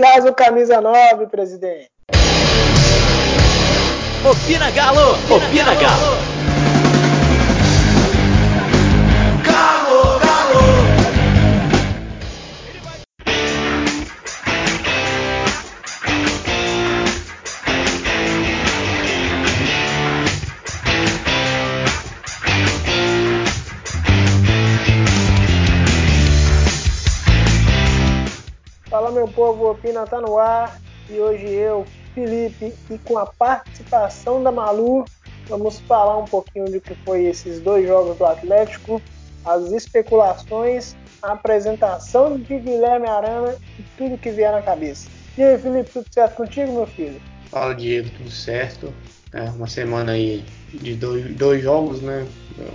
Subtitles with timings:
[0.00, 1.90] Traz o camisa 9, presidente.
[4.24, 5.10] Opina Galo!
[5.28, 6.16] Opina Galo!
[6.16, 6.29] Galo,
[29.40, 30.78] Fala meu povo, o Opina tá no ar
[31.08, 35.06] e hoje eu, Felipe, e com a participação da Malu,
[35.48, 39.00] vamos falar um pouquinho de que foi esses dois jogos do Atlético,
[39.46, 45.08] as especulações, a apresentação de Guilherme Arana e tudo que vier na cabeça.
[45.38, 47.20] E aí, Felipe, tudo certo contigo, meu filho?
[47.50, 48.92] Fala Diego, tudo certo?
[49.32, 52.26] É uma semana aí de dois, dois jogos, né?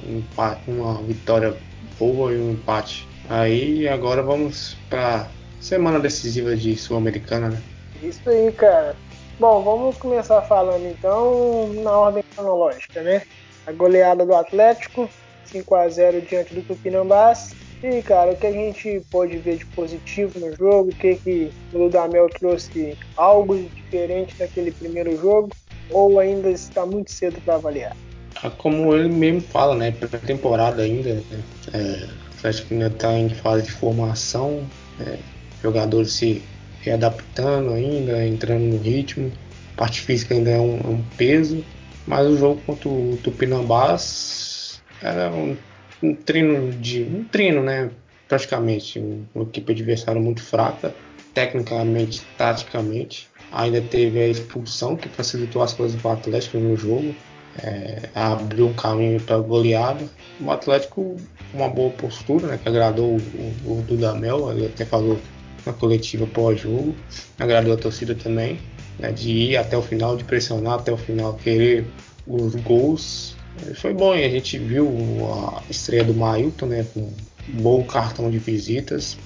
[0.07, 0.23] Um
[0.67, 1.55] uma vitória
[1.99, 3.07] boa e um empate.
[3.29, 5.29] Aí agora vamos para
[5.65, 7.61] semana decisiva de Sul-Americana, né?
[8.03, 8.95] Isso aí, cara.
[9.39, 13.23] Bom, vamos começar falando então na ordem cronológica, né?
[13.65, 15.09] A goleada do Atlético,
[15.45, 17.53] 5 a 0 diante do Tupinambás.
[17.83, 20.91] E, cara, o que a gente pode ver de positivo no jogo?
[20.91, 25.49] O que, que o Dudamel trouxe algo diferente daquele primeiro jogo?
[25.89, 27.95] Ou ainda está muito cedo para avaliar?
[28.41, 29.91] Ah, Como ele mesmo fala, né?
[29.91, 31.43] Pré-temporada ainda, né?
[31.73, 34.63] É, o Atlético ainda está em fase de formação,
[34.99, 35.17] é,
[35.65, 36.41] jogadores se
[36.79, 39.31] readaptando ainda, entrando no ritmo.
[39.73, 41.63] A parte física ainda é um, é um peso,
[42.05, 45.57] mas o jogo contra o Tupinambás era um,
[46.03, 47.89] um treino de um treino, né?
[48.27, 50.95] Praticamente um- uma equipe adversária muito fraca,
[51.33, 53.27] tecnicamente, taticamente.
[53.51, 57.15] Ainda teve a expulsão que facilitou as coisas para o Atlético no jogo,
[57.57, 60.09] é, abriu um caminho para goleada.
[60.39, 61.15] O Atlético
[61.53, 62.57] uma boa postura, né?
[62.57, 65.21] Que agradou o, o Dudamel, ele até falou
[65.65, 66.95] na coletiva pós-jogo,
[67.39, 68.59] agradou a torcida também,
[68.99, 71.85] né, de ir até o final, de pressionar até o final, querer
[72.27, 73.35] os gols.
[73.75, 74.87] Foi bom, a gente viu
[75.31, 77.13] a estreia do Mailton, né, com um
[77.61, 79.17] bom cartão de visitas,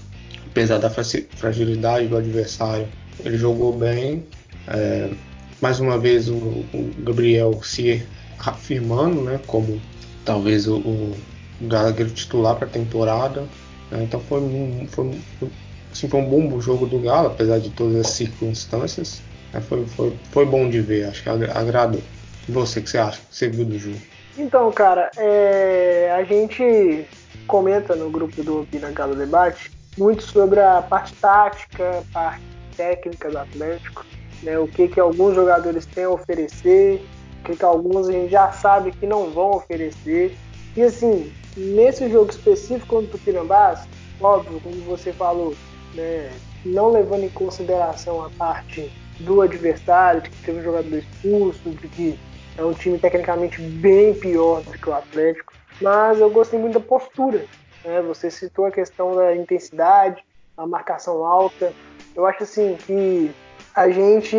[0.46, 2.88] apesar da fragilidade do adversário,
[3.24, 4.24] ele jogou bem.
[4.68, 5.10] Eh,
[5.62, 8.04] mais uma vez o, o Gabriel se
[8.40, 9.82] afirmando, né, como
[10.24, 11.16] talvez o, o
[11.62, 13.42] Gallagher titular para a temporada.
[13.92, 15.20] né, então foi, um- foi-
[15.92, 19.22] assim, foi um bom jogo do Galo, apesar de todas as circunstâncias.
[19.54, 22.02] né, foi, foi, foi bom de ver, acho que agra- agradou.
[22.48, 23.20] E você, o que você acha?
[23.30, 23.98] Que você viu do jogo?
[24.38, 27.06] Então, cara, é, a gente
[27.48, 32.42] comenta no grupo do Opina Galo Debate muito sobre a parte tática, a parte
[32.78, 34.06] técnica do Atlético,
[34.42, 37.04] né, o que, que alguns jogadores têm a oferecer,
[37.42, 40.38] o que, que alguns a gente já sabe que não vão oferecer.
[40.78, 43.82] E assim, nesse jogo específico contra o Tupinambás,
[44.22, 45.54] óbvio, como você falou,
[45.94, 46.32] né,
[46.66, 51.88] não levando em consideração a parte do adversário, de que teve um jogador expulso, de
[51.88, 52.20] que
[52.58, 56.86] é um time tecnicamente bem pior do que o Atlético, mas eu gostei muito da
[56.86, 57.46] postura.
[57.84, 58.02] Né?
[58.02, 60.24] Você citou a questão da intensidade,
[60.58, 61.74] a marcação alta.
[62.16, 63.32] Eu acho assim que
[63.74, 64.38] a gente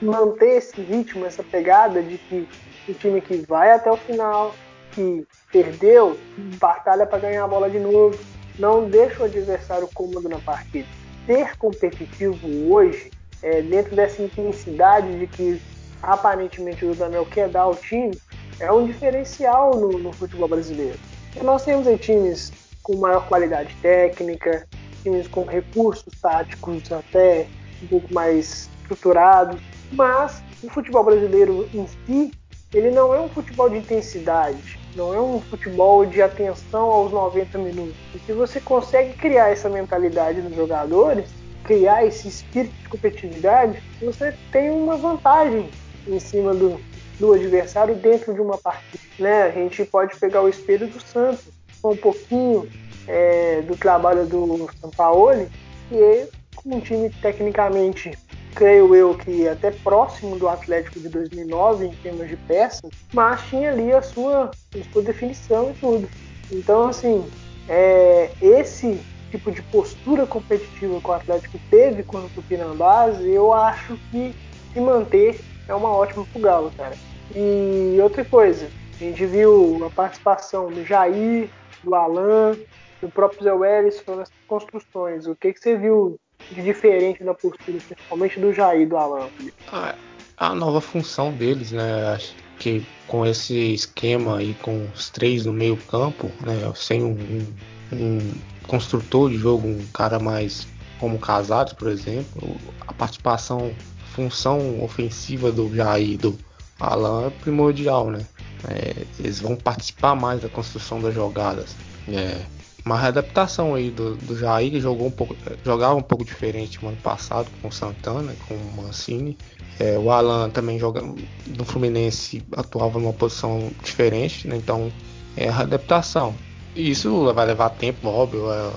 [0.00, 2.48] manter esse ritmo, essa pegada de que
[2.88, 4.54] o time que vai até o final,
[4.92, 6.18] que perdeu,
[6.58, 8.18] batalha para ganhar a bola de novo,
[8.58, 10.86] não deixa o adversário cômodo na partida.
[11.26, 13.10] Ser competitivo hoje,
[13.42, 15.60] é, dentro dessa intensidade de que
[16.02, 18.18] aparentemente o Dudamel quer dar ao time,
[18.58, 20.98] é um diferencial no, no futebol brasileiro.
[21.36, 22.52] E nós temos aí times
[22.82, 24.66] com maior qualidade técnica,
[25.02, 27.46] times com recursos táticos até
[27.82, 29.60] um pouco mais estruturados,
[29.92, 32.32] mas o futebol brasileiro em si,
[32.72, 37.58] ele não é um futebol de intensidade, não é um futebol de atenção aos 90
[37.58, 37.96] minutos.
[38.14, 41.28] E se você consegue criar essa mentalidade nos jogadores,
[41.64, 45.68] criar esse espírito de competitividade, você tem uma vantagem
[46.06, 46.80] em cima do,
[47.18, 49.02] do adversário dentro de uma partida.
[49.18, 49.44] Né?
[49.44, 51.44] A gente pode pegar o espelho do Santos,
[51.84, 52.68] um pouquinho
[53.08, 55.48] é, do trabalho do Sampaoli,
[55.88, 56.28] que é
[56.64, 58.12] um time tecnicamente,
[58.54, 63.70] creio eu, que até próximo do Atlético de 2009 em termos de peças, mas tinha
[63.70, 66.08] ali a sua, a sua definição e tudo.
[66.50, 67.24] Então, assim,
[67.68, 69.00] é, esse
[69.30, 74.34] tipo de postura competitiva que o Atlético teve contra o Tupinambás, eu acho que
[74.72, 76.94] se manter é uma ótima pro Galo, cara.
[77.34, 81.48] E outra coisa, a gente viu a participação do Jair,
[81.82, 82.56] do Alan,
[83.00, 85.26] do próprio Zé Wellison nas construções.
[85.26, 89.28] O que, que você viu de diferente na postura, principalmente do Jair e do Alan?
[89.70, 89.94] a,
[90.36, 92.08] a nova função deles, né?
[92.14, 96.72] Acho que com esse esquema aí, com os três no meio campo, né?
[96.74, 98.18] Sem um, um, um
[98.66, 100.66] construtor de jogo, um cara mais
[100.98, 102.56] como Casares, por exemplo,
[102.86, 103.74] a participação,
[104.14, 106.38] função ofensiva do Jair do
[106.78, 108.24] Alan é primordial, né?
[108.68, 111.74] É, eles vão participar mais da construção das jogadas.
[112.08, 112.40] É,
[112.84, 116.88] uma readaptação aí do, do Jair, que jogou um pouco, jogava um pouco diferente no
[116.88, 119.38] ano passado com o Santana, com o Mancini.
[119.78, 124.56] É, o Alan também joga no Fluminense, atuava numa posição diferente, né?
[124.56, 124.92] então
[125.36, 126.34] é a readaptação.
[126.74, 128.70] E isso vai levar tempo, óbvio, é,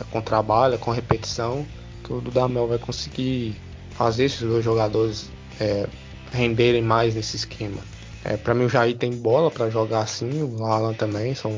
[0.00, 1.66] é com trabalho, é com repetição,
[2.04, 3.56] que o Dudamel vai conseguir
[3.90, 5.86] fazer esses dois jogadores é,
[6.32, 7.80] renderem mais nesse esquema.
[8.24, 11.52] É, para mim o Jair tem bola para jogar assim, o Alan também, são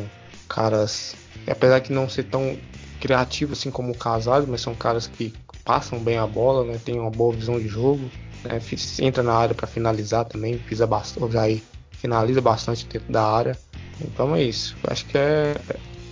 [0.49, 1.15] caras,
[1.47, 2.59] apesar de não ser tão
[3.01, 5.33] criativos assim como o Casares, mas são caras que
[5.65, 8.11] passam bem a bola, né, tem uma boa visão de jogo,
[8.45, 8.61] né,
[9.01, 11.63] entra na área para finalizar também, pisa bastante, o Jair
[11.93, 13.57] finaliza bastante dentro da área.
[14.01, 14.77] Então é isso.
[14.87, 15.57] Acho que é,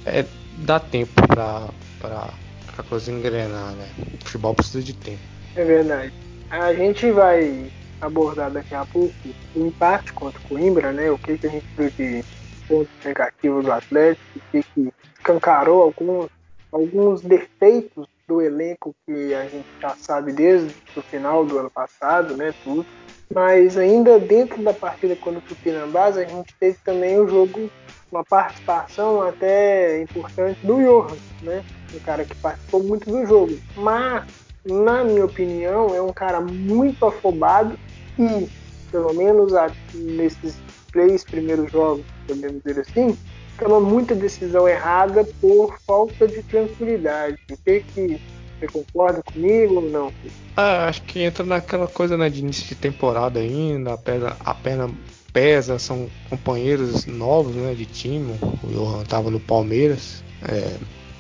[0.07, 0.25] é
[0.59, 1.69] dá tempo para
[2.01, 2.35] para
[2.79, 3.89] a coisa engrenar, né?
[3.99, 5.21] O futebol precisa de tempo.
[5.55, 6.13] É verdade.
[6.51, 7.71] A gente vai
[8.01, 9.15] abordar daqui a pouco
[9.55, 11.11] o empate contra o Coimbra, né?
[11.11, 12.25] O que, que a gente viu de
[12.69, 16.29] pontos negativos do Atlético, o que, escancarou alguns,
[16.71, 22.37] alguns defeitos do elenco que a gente já sabe desde o final do ano passado,
[22.37, 22.55] né?
[22.63, 22.87] Tudo.
[23.33, 27.71] Mas ainda dentro da partida contra o Tupinambás, a gente teve também o jogo,
[28.11, 31.65] uma participação até importante do Johan, né?
[31.93, 33.59] Um cara que participou muito do jogo.
[33.77, 34.25] Mas,
[34.65, 37.79] na minha opinião, é um cara muito afobado
[38.19, 38.49] e,
[38.91, 39.53] pelo menos
[39.95, 40.57] nesses
[40.93, 43.17] três primeiros jogos, podemos dizer assim,
[43.59, 47.39] toma muita decisão errada por falta de tranquilidade.
[47.51, 48.21] O que que
[48.59, 50.13] você concorda comigo ou não?
[50.57, 54.55] Ah, acho que entra naquela coisa né, de início de temporada ainda, a perna, a
[54.55, 54.91] perna
[55.33, 58.39] pesa, são companheiros novos né, de time.
[58.63, 60.77] O Johan estava no Palmeiras, é,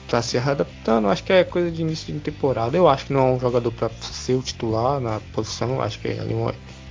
[0.08, 1.08] tá se adaptando.
[1.08, 2.76] Acho que é coisa de início de temporada.
[2.76, 5.80] Eu acho que não é um jogador para ser o titular na posição.
[5.80, 6.34] Acho que ele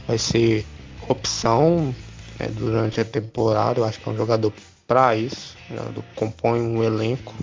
[0.08, 0.66] vai ser
[1.08, 1.94] opção
[2.40, 3.80] né, durante a temporada.
[3.80, 4.54] Eu acho que é um jogador
[4.88, 5.56] para isso.
[5.70, 7.34] Jogador compõe um elenco.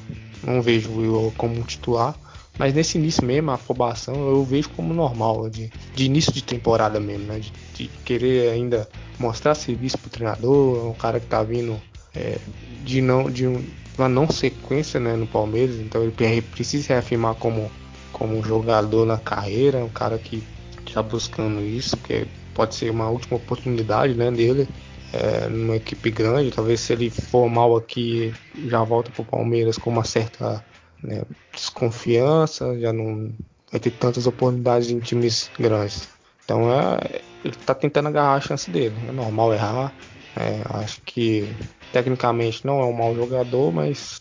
[0.42, 2.14] Não vejo o como titular.
[2.58, 7.00] Mas nesse início mesmo, a afobação eu vejo como normal, de, de início de temporada
[7.00, 7.38] mesmo, né?
[7.38, 8.86] De, de querer ainda
[9.18, 11.80] mostrar serviço pro treinador, um cara que tá vindo
[12.14, 12.38] é,
[12.84, 13.64] de não de um,
[13.96, 17.70] uma não sequência né, no Palmeiras, então ele precisa se reafirmar como,
[18.12, 20.42] como jogador na carreira, um cara que
[20.86, 22.26] está buscando isso, que
[22.60, 24.68] pode ser uma última oportunidade né, dele
[25.14, 26.50] é, numa equipe grande.
[26.50, 28.34] Talvez se ele for mal aqui,
[28.66, 30.62] já volta pro Palmeiras com uma certa
[31.02, 31.22] né,
[31.54, 33.32] desconfiança, já não
[33.70, 36.06] vai ter tantas oportunidades em times grandes.
[36.44, 38.94] Então é, ele está tentando agarrar a chance dele.
[39.08, 39.90] É normal errar.
[40.36, 41.50] É, acho que
[41.94, 44.20] tecnicamente não é um mau jogador, mas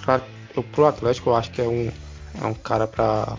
[0.00, 0.22] para
[0.78, 1.90] o Atlético eu acho que é um,
[2.40, 3.36] é um cara para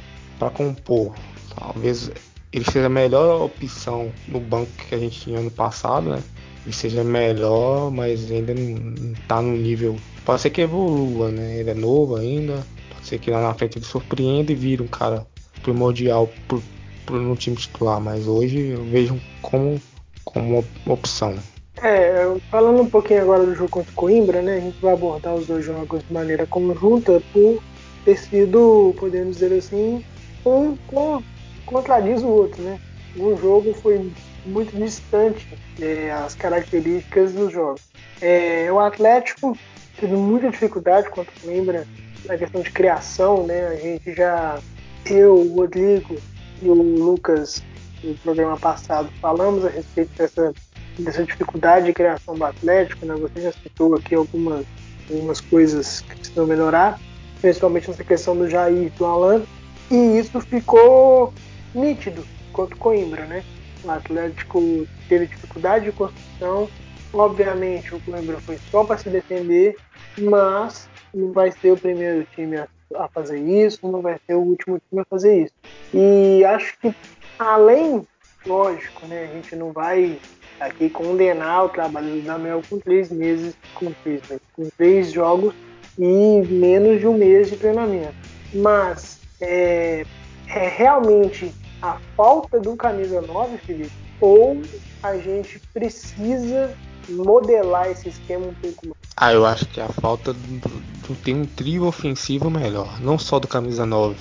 [0.54, 1.16] compor.
[1.58, 2.12] Talvez
[2.56, 6.24] ele seja a melhor opção no banco que a gente tinha no passado, né?
[6.66, 11.60] Ele seja melhor, mas ainda não está no nível Pode ser que evolua, né?
[11.60, 12.66] Ele é novo ainda.
[12.90, 15.26] Pode ser que lá na frente ele surpreenda e vire um cara
[15.62, 16.62] primordial pro,
[17.06, 18.02] pro, no time titular.
[18.02, 19.80] Mas hoje eu vejo como,
[20.24, 21.36] como opção.
[21.84, 24.58] É, falando um pouquinho agora do jogo contra o Coimbra, né?
[24.58, 27.62] A gente vai abordar os dois jogos de maneira conjunta por
[28.04, 30.04] ter sido, podemos dizer assim,
[30.44, 31.22] um com,
[31.66, 32.80] contradiz o outro, né?
[33.18, 34.12] Um jogo foi
[34.46, 35.48] muito distante
[35.82, 37.82] é, as características dos jogos.
[38.22, 39.58] É, o Atlético
[40.00, 41.88] teve muita dificuldade quanto lembra
[42.26, 43.68] na questão de criação, né?
[43.68, 44.60] A gente já,
[45.06, 46.16] eu, o Rodrigo
[46.62, 47.64] e o Lucas,
[48.04, 50.54] no programa passado, falamos a respeito dessa,
[50.98, 53.16] dessa dificuldade de criação do Atlético, né?
[53.16, 54.66] Você já citou aqui algumas,
[55.10, 57.00] algumas coisas que precisam melhorar,
[57.42, 59.44] principalmente nessa questão do Jair e do Alan,
[59.92, 61.34] e isso ficou
[61.78, 63.44] nítido quanto Coimbra, né?
[63.84, 66.68] O Atlético teve dificuldade de construção,
[67.16, 69.78] Obviamente o Coimbra foi só para se defender,
[70.18, 74.42] mas não vai ser o primeiro time a, a, fazer isso, não vai ser o
[74.42, 75.54] último time a fazer isso.
[75.94, 76.94] E acho que
[77.40, 78.06] além,
[78.46, 80.20] lógico, né, a gente não vai
[80.60, 84.22] aqui condenar o trabalho do Damel com três meses, com três,
[84.54, 85.54] com três jogos
[85.98, 88.14] e menos de um mês de treinamento.
[88.54, 90.06] Mas é,
[90.48, 91.50] é realmente
[91.82, 94.62] a falta do camisa 9, Felipe, ou
[95.04, 96.76] a gente precisa
[97.10, 98.98] modelar esse esquema um pouco mais?
[99.18, 103.48] Ah, eu acho que a falta de ter um trio ofensivo melhor, não só do
[103.48, 104.16] camisa 9.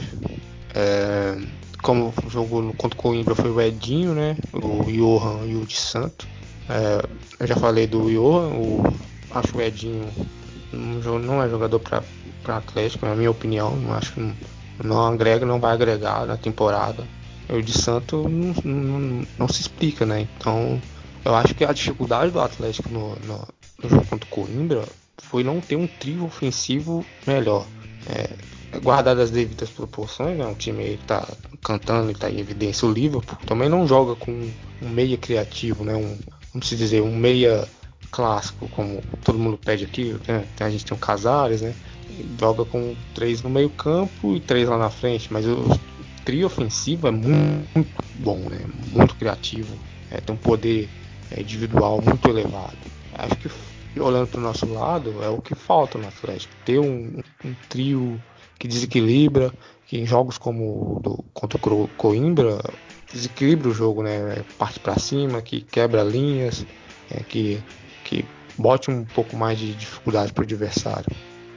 [0.75, 1.37] É,
[1.83, 4.37] como jogou contra o Coimbra foi o Edinho, né?
[4.53, 6.27] O Johan e o de Santo.
[6.69, 7.07] É,
[7.41, 8.83] eu já falei do Johan, o,
[9.31, 10.09] acho que o Edinho
[10.73, 12.03] não é jogador para
[12.57, 13.73] Atlético, na minha opinião.
[13.95, 14.35] Acho que não,
[14.83, 17.05] não agrega, não vai agregar na temporada.
[17.49, 20.27] O de Santo não, não, não, se explica, né?
[20.39, 20.81] Então
[21.25, 23.49] eu acho que a dificuldade do Atlético no, no,
[23.83, 24.85] no jogo contra o Coimbra
[25.19, 27.67] foi não ter um trio ofensivo melhor.
[28.09, 28.31] É,
[28.81, 30.47] guardado as devidas proporções, né?
[30.47, 31.27] O time está
[31.63, 32.87] cantando e está em evidência.
[32.87, 35.95] O Liverpool também não joga com um meia criativo, né?
[35.95, 36.19] Um,
[36.53, 37.69] vamos dizer, um meia
[38.11, 40.17] clássico, como todo mundo pede aqui.
[40.27, 40.45] Né?
[40.61, 41.75] A gente tem o Casares, né?
[42.39, 45.65] Joga com três no meio campo e três lá na frente, mas o
[46.25, 48.61] trio ofensivo é muito, bom, né?
[48.93, 49.75] Muito criativo,
[50.11, 50.89] é, tem um poder
[51.31, 52.77] é, individual muito elevado.
[53.15, 53.51] Acho que
[54.01, 56.55] olhando para o nosso lado, é o que falta no Atlético.
[56.65, 58.21] Ter um, um trio
[58.59, 59.53] que desequilibra,
[59.87, 62.59] que em jogos como do, contra o Coimbra
[63.13, 64.43] desequilibra o jogo, né?
[64.59, 66.67] Parte para cima, que quebra linhas,
[67.11, 67.63] é, que,
[68.05, 68.25] que
[68.59, 71.07] bote um pouco mais de dificuldade para o adversário.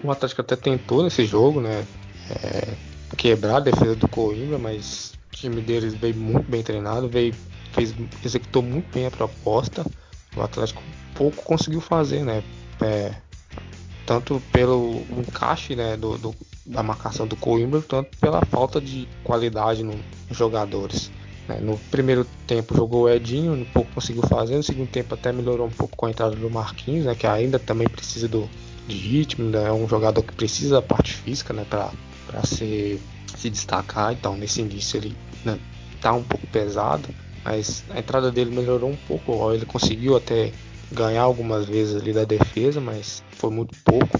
[0.03, 1.85] O Atlético até tentou nesse jogo, né?
[2.29, 2.73] É,
[3.15, 7.33] quebrar a defesa do Coimbra, mas o time deles veio muito bem treinado, veio,
[7.73, 9.85] fez, executou muito bem a proposta.
[10.35, 10.81] O Atlético
[11.15, 12.43] pouco conseguiu fazer, né?
[12.81, 13.15] É,
[14.05, 16.35] tanto pelo encaixe né, do, do,
[16.65, 19.99] da marcação do Coimbra, tanto pela falta de qualidade nos
[20.31, 21.11] jogadores.
[21.47, 21.59] Né?
[21.61, 25.71] No primeiro tempo jogou o Edinho, pouco conseguiu fazer, no segundo tempo até melhorou um
[25.71, 28.49] pouco com a entrada do Marquinhos, né, que ainda também precisa do,
[28.87, 29.67] de ritmo, né?
[29.67, 31.91] é um jogador que precisa da parte física né, para
[32.43, 32.99] se,
[33.35, 35.59] se destacar, então nesse início ele né,
[36.01, 37.09] tá um pouco pesado,
[37.43, 40.51] mas a entrada dele melhorou um pouco, ele conseguiu até
[40.91, 44.19] ganhar algumas vezes ali da defesa, mas foi muito pouco.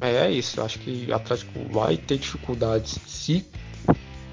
[0.00, 3.44] É, é isso, eu acho que o Atlético vai ter dificuldades se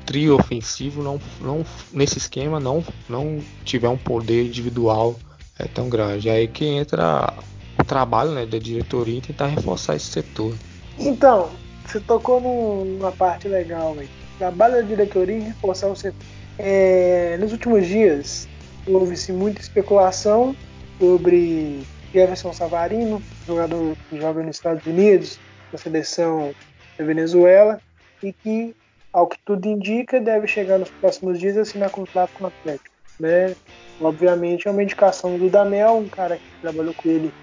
[0.06, 5.16] trio ofensivo não, não nesse esquema não, não tiver um poder individual
[5.58, 6.30] é, tão grande.
[6.30, 7.34] Aí que entra
[7.80, 10.54] o trabalho né, da diretoria tentar reforçar esse setor.
[10.98, 11.50] Então,
[11.86, 14.10] você tocou numa parte legal, véio.
[14.38, 16.20] trabalho da diretoria em reforçar o setor.
[16.58, 18.48] É, nos últimos dias
[18.88, 20.56] houve-se muita especulação
[21.00, 25.40] sobre Jefferson Savarino, jogador que joga nos Estados Unidos,
[25.72, 26.54] na seleção
[26.98, 27.82] da Venezuela,
[28.24, 28.76] e que,
[29.12, 32.96] ao que tudo indica, deve chegar nos próximos dias a assinar contrato com o Atlético.
[33.20, 33.56] Né?
[34.00, 37.34] Obviamente é uma indicação do Damel, um cara que trabalhou com ele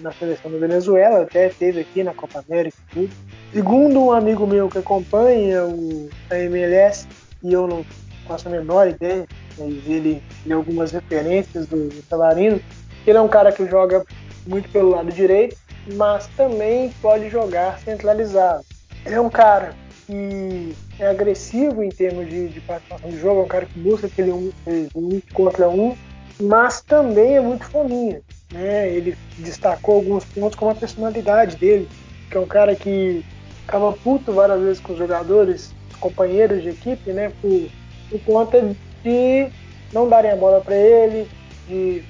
[0.00, 3.16] na seleção da Venezuela, até teve aqui na Copa América e tudo.
[3.52, 7.06] Segundo um amigo meu que acompanha o, a MLS,
[7.42, 7.84] e eu não
[8.26, 9.26] faço a menor ideia,
[9.56, 12.60] mas ele tem algumas referências do, do Savarino,
[13.04, 14.04] que ele é um cara que joga
[14.46, 15.56] muito pelo lado direito,
[15.94, 18.64] mas também pode jogar centralizado.
[19.04, 19.74] Ele é um cara
[20.06, 24.06] que é agressivo em termos de, de participação de jogo, é um cara que busca
[24.06, 24.52] aquele um,
[24.94, 25.96] um contra um,
[26.40, 28.20] mas também é muito fominha.
[28.52, 28.88] Né?
[28.88, 31.88] Ele destacou alguns pontos como a personalidade dele,
[32.30, 33.24] que é um cara que
[33.62, 37.32] ficava puto várias vezes com os jogadores, companheiros de equipe, né?
[37.40, 37.68] Por,
[38.10, 39.48] por conta de
[39.92, 41.28] não darem a bola para ele,
[41.66, 42.02] de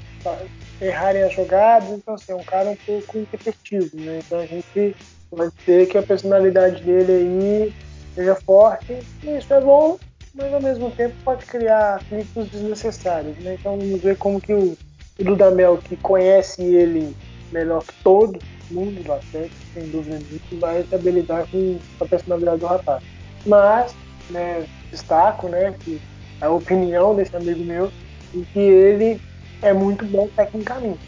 [0.81, 1.89] errarem as jogadas.
[1.91, 4.21] Então, assim, é um cara um pouco repetitivo, né?
[4.25, 4.97] Então a gente
[5.31, 7.75] pode ter que a personalidade dele aí
[8.15, 9.99] seja forte, e isso é bom,
[10.35, 13.57] mas ao mesmo tempo pode criar atritos desnecessários, né?
[13.59, 14.77] Então vamos ver como que o,
[15.19, 17.15] o Dudamel, que conhece ele
[17.53, 18.39] melhor que todo
[18.71, 23.03] mundo do Atlético, sem dúvida nenhuma, vai saber lidar com a personalidade do rapaz.
[23.47, 23.95] Mas,
[24.31, 26.01] né, destaco, né, que
[26.41, 27.91] a opinião desse amigo meu
[28.35, 29.21] e que ele
[29.63, 31.01] é muito bom tecnicamente.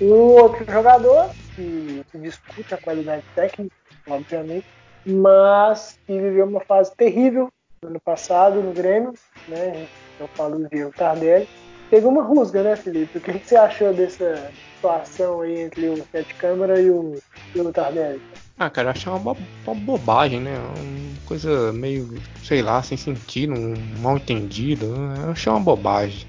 [0.00, 3.74] O outro jogador, que se discute a qualidade técnica,
[4.08, 4.66] obviamente,
[5.06, 7.48] mas que viveu uma fase terrível
[7.82, 9.14] no ano passado no Grêmio,
[9.48, 9.86] né?
[10.18, 11.48] Eu falo do Diego Tardelli.
[11.90, 13.18] Teve uma rusga, né, Felipe?
[13.18, 17.14] O que, que você achou dessa situação aí entre o Sete Câmara e o,
[17.54, 18.20] e o Tardelli?
[18.58, 20.56] Ah, cara, eu achei uma, uma, bobagem, né?
[20.58, 24.86] Uma coisa meio, sei lá, sem sentido, um mal entendido.
[24.88, 25.30] Né?
[25.30, 26.26] Achei uma bobagem.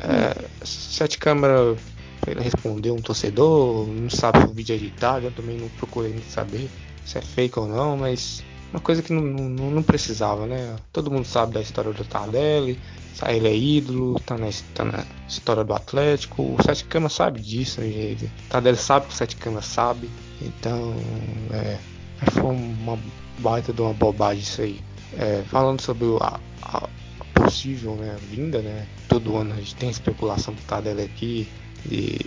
[0.00, 1.76] É, é, Sete Câmara
[2.36, 6.68] respondeu um torcedor, não sabe se o vídeo é editado, eu também não procurei saber
[7.04, 10.76] se é fake ou não, mas uma coisa que não, não, não precisava, né?
[10.92, 12.78] Todo mundo sabe da história do Tardelli,
[13.26, 16.54] ele é ídolo, tá na, tá na história do Atlético.
[16.54, 18.26] O Sete Câmara sabe disso, gente.
[18.26, 20.08] O Tardelli sabe que o Sete Câmara sabe.
[20.40, 20.94] Então,
[21.52, 21.78] é,
[22.30, 22.98] foi uma
[23.38, 24.80] baita de uma bobagem isso aí.
[25.16, 26.88] É, falando sobre a, a,
[27.34, 28.86] possível né, vinda, né?
[29.08, 31.48] Todo ano a gente tem especulação do Tardelli aqui.
[31.90, 32.18] E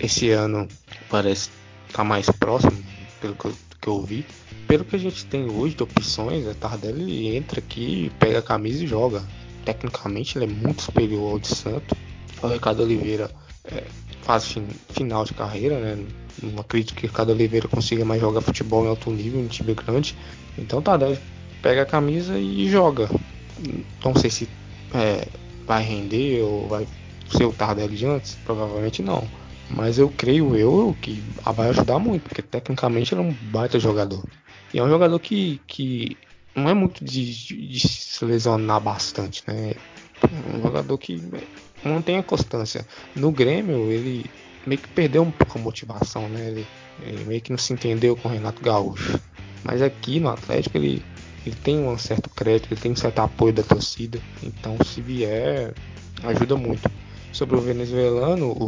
[0.00, 0.66] esse ano
[1.08, 1.50] parece
[1.86, 2.76] estar tá mais próximo,
[3.20, 4.26] pelo que eu, que eu vi.
[4.70, 8.84] Pelo que a gente tem hoje de opções, a Tardelli entra aqui, pega a camisa
[8.84, 9.20] e joga.
[9.64, 11.96] Tecnicamente ele é muito superior ao de Santo.
[12.40, 13.28] O Ricardo Oliveira
[13.64, 13.82] é,
[14.22, 16.06] faz fin, final de carreira, né?
[16.40, 19.74] Não acredito que o Ricardo Oliveira consiga mais jogar futebol em alto nível, em time
[19.74, 20.16] grande.
[20.56, 20.96] Então tá,
[21.60, 23.10] pega a camisa e joga.
[24.04, 24.48] Não sei se
[24.94, 25.26] é,
[25.66, 26.86] vai render ou vai
[27.36, 29.26] ser o Tardelli de antes, provavelmente não.
[29.68, 31.20] Mas eu creio eu que
[31.56, 34.22] vai ajudar muito, porque tecnicamente ele é um baita jogador.
[34.72, 36.16] E é um jogador que, que
[36.54, 39.74] não é muito de, de se lesionar bastante, né?
[40.22, 41.22] É um jogador que
[41.84, 42.86] mantém a constância.
[43.14, 44.24] No Grêmio, ele
[44.66, 46.48] meio que perdeu um pouco a motivação, né?
[46.48, 46.66] Ele,
[47.02, 49.18] ele meio que não se entendeu com o Renato Gaúcho.
[49.64, 51.02] Mas aqui no Atlético ele,
[51.44, 54.20] ele tem um certo crédito, ele tem um certo apoio da torcida.
[54.42, 55.74] Então se vier,
[56.22, 56.90] ajuda muito.
[57.32, 58.66] Sobre o venezuelano, o,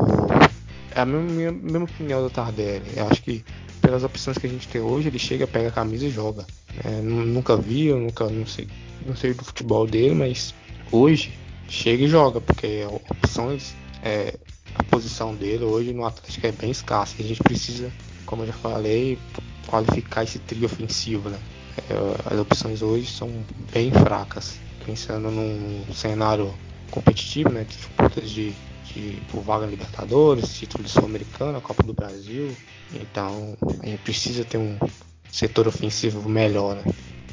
[0.94, 2.92] é a mesma, mesma opinião do Tardelli.
[2.96, 3.44] Eu acho que
[3.82, 6.46] pelas opções que a gente tem hoje, ele chega, pega a camisa e joga.
[6.84, 8.68] É, nunca vi, eu nunca não sei,
[9.04, 10.54] não sei do futebol dele, mas
[10.90, 11.36] hoje
[11.68, 14.38] chega e joga, porque opções, é,
[14.74, 17.16] a posição dele hoje no Atlético é bem escassa.
[17.18, 17.92] A gente precisa,
[18.24, 19.18] como eu já falei,
[19.66, 21.38] qualificar esse trio ofensivo, né?
[21.90, 23.30] É, as opções hoje são
[23.72, 24.58] bem fracas.
[24.86, 26.52] Pensando num cenário
[26.90, 27.64] competitivo, né?
[27.64, 28.52] Disputas de
[28.94, 32.54] de, por vaga Libertadores, título de Sul-Americana, Copa do Brasil.
[32.92, 34.78] Então a gente precisa ter um
[35.30, 36.76] setor ofensivo melhor.
[36.76, 36.84] Né?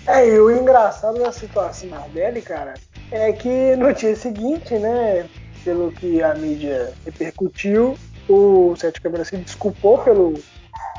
[0.08, 2.74] É, e o engraçado da situação dele, cara,
[3.12, 5.28] é que no dia seguinte, né,
[5.64, 7.98] pelo que a mídia repercutiu,
[8.28, 10.34] o Sete Câmara se desculpou pelo,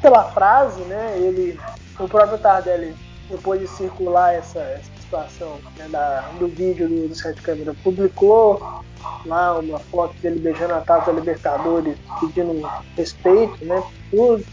[0.03, 1.17] pela frase, né?
[1.17, 1.59] Ele,
[1.99, 2.95] o próprio Tardelli,
[3.31, 8.83] depois de circular essa, situação né, da, do vídeo do, do Sete Câmara, publicou
[9.27, 12.63] lá uma foto dele beijando a taça da Libertadores, pedindo
[12.97, 13.83] respeito, né?
[14.11, 14.45] Tudo.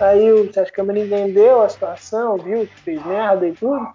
[0.00, 3.88] Aí o Sérgio Câmara entendeu a situação, viu que fez merda e tudo.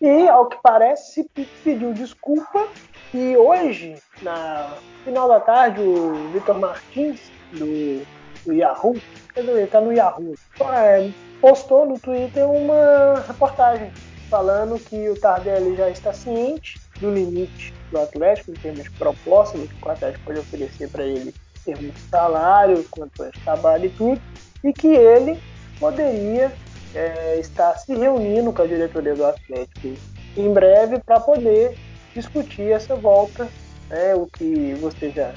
[0.00, 1.30] E, ao que parece,
[1.62, 2.66] pediu desculpa.
[3.14, 4.74] E hoje, na
[5.04, 7.20] final da tarde, o Vitor Martins,
[7.52, 8.04] do,
[8.44, 8.96] do Yahoo,
[9.36, 10.34] ele tá no Yahoo,
[10.74, 11.10] é,
[11.40, 13.92] postou no Twitter uma reportagem
[14.32, 19.58] falando que o Tardelli já está ciente do limite do Atlético em termos de proposta,
[19.58, 23.84] do que o Atlético pode oferecer para ele em termos de salário, quanto de trabalho
[23.84, 24.22] e tudo,
[24.64, 25.38] e que ele
[25.78, 26.50] poderia
[26.94, 29.88] é, estar se reunindo com a diretoria do Atlético
[30.34, 31.76] em breve para poder
[32.14, 33.46] discutir essa volta,
[33.90, 35.34] né, o que você já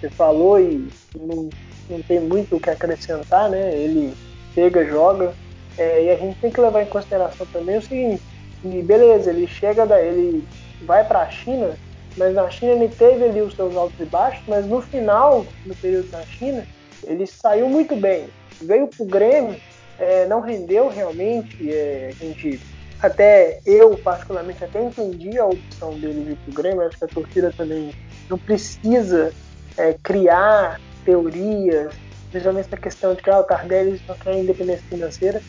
[0.00, 1.50] você falou e não,
[1.90, 3.74] não tem muito o que acrescentar, né?
[3.74, 4.14] Ele
[4.54, 5.34] chega, joga,
[5.78, 8.22] é, e a gente tem que levar em consideração também o seguinte,
[8.64, 10.44] e beleza, ele chega ele
[10.82, 11.76] vai para a China,
[12.16, 15.74] mas na China ele teve ali os seus altos e baixos, mas no final, no
[15.76, 16.66] período da China,
[17.04, 18.26] ele saiu muito bem.
[18.60, 19.56] Veio pro Grêmio,
[19.98, 22.60] é, não rendeu realmente, é, a gente
[23.00, 27.54] até eu particularmente até entendi a opção dele vir pro Grêmio, acho que a torcida
[27.56, 27.92] também
[28.28, 29.32] não precisa
[29.76, 31.94] é, criar teorias,
[32.30, 35.40] principalmente essa questão de que ah, o Tardelli só quer independência financeira,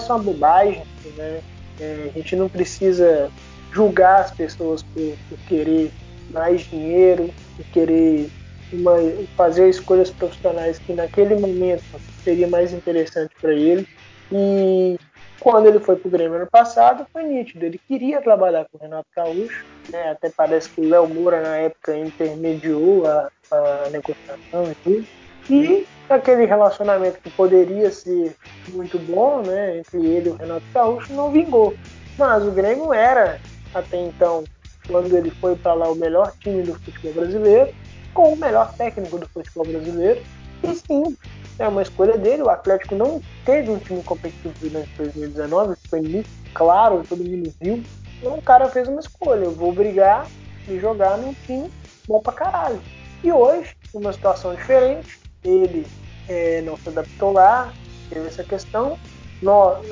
[0.00, 0.82] só uma bobagem,
[1.16, 1.40] né?
[1.80, 3.30] É, a gente não precisa
[3.72, 5.90] julgar as pessoas por, por querer
[6.30, 8.30] mais dinheiro, por querer
[8.72, 8.96] uma,
[9.36, 11.82] fazer escolhas profissionais que naquele momento
[12.22, 13.86] seria mais interessante para ele.
[14.32, 14.96] E
[15.40, 17.64] quando ele foi para o Grêmio ano passado, foi nítido.
[17.66, 20.10] Ele queria trabalhar com o Renato Gaúcho, né?
[20.10, 25.06] até parece que o Léo Moura, na época, intermediou a, a negociação e tudo.
[25.50, 28.36] E aquele relacionamento que poderia ser
[28.68, 31.74] muito bom né, entre ele e o Renato Gaúcho não vingou.
[32.18, 33.40] Mas o Grêmio era
[33.74, 34.44] até então,
[34.86, 37.72] quando ele foi para lá, o melhor time do futebol brasileiro,
[38.12, 40.22] com o melhor técnico do futebol brasileiro.
[40.62, 41.16] E sim,
[41.58, 42.42] é uma escolha dele.
[42.42, 47.82] O Atlético não teve um time competitivo durante 2019, foi muito claro, todo mundo viu.
[48.18, 50.26] Então o cara fez uma escolha: eu vou brigar
[50.68, 51.70] e jogar num time
[52.06, 52.80] bom pra caralho.
[53.22, 55.86] E hoje, uma situação diferente, ele
[56.28, 57.72] é, não se adaptou lá,
[58.08, 58.98] teve essa questão,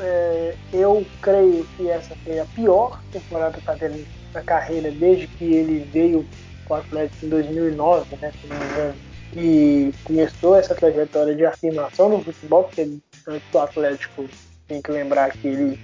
[0.01, 5.87] é, eu creio que essa foi a pior temporada tendo na carreira desde que ele
[5.93, 6.27] veio
[6.67, 8.95] para o Atlético em 2009, né, se não me engano,
[9.37, 12.83] e começou essa trajetória de afirmação no futebol, porque
[13.27, 14.27] antes do Atlético
[14.69, 15.79] tem que lembrar que ele,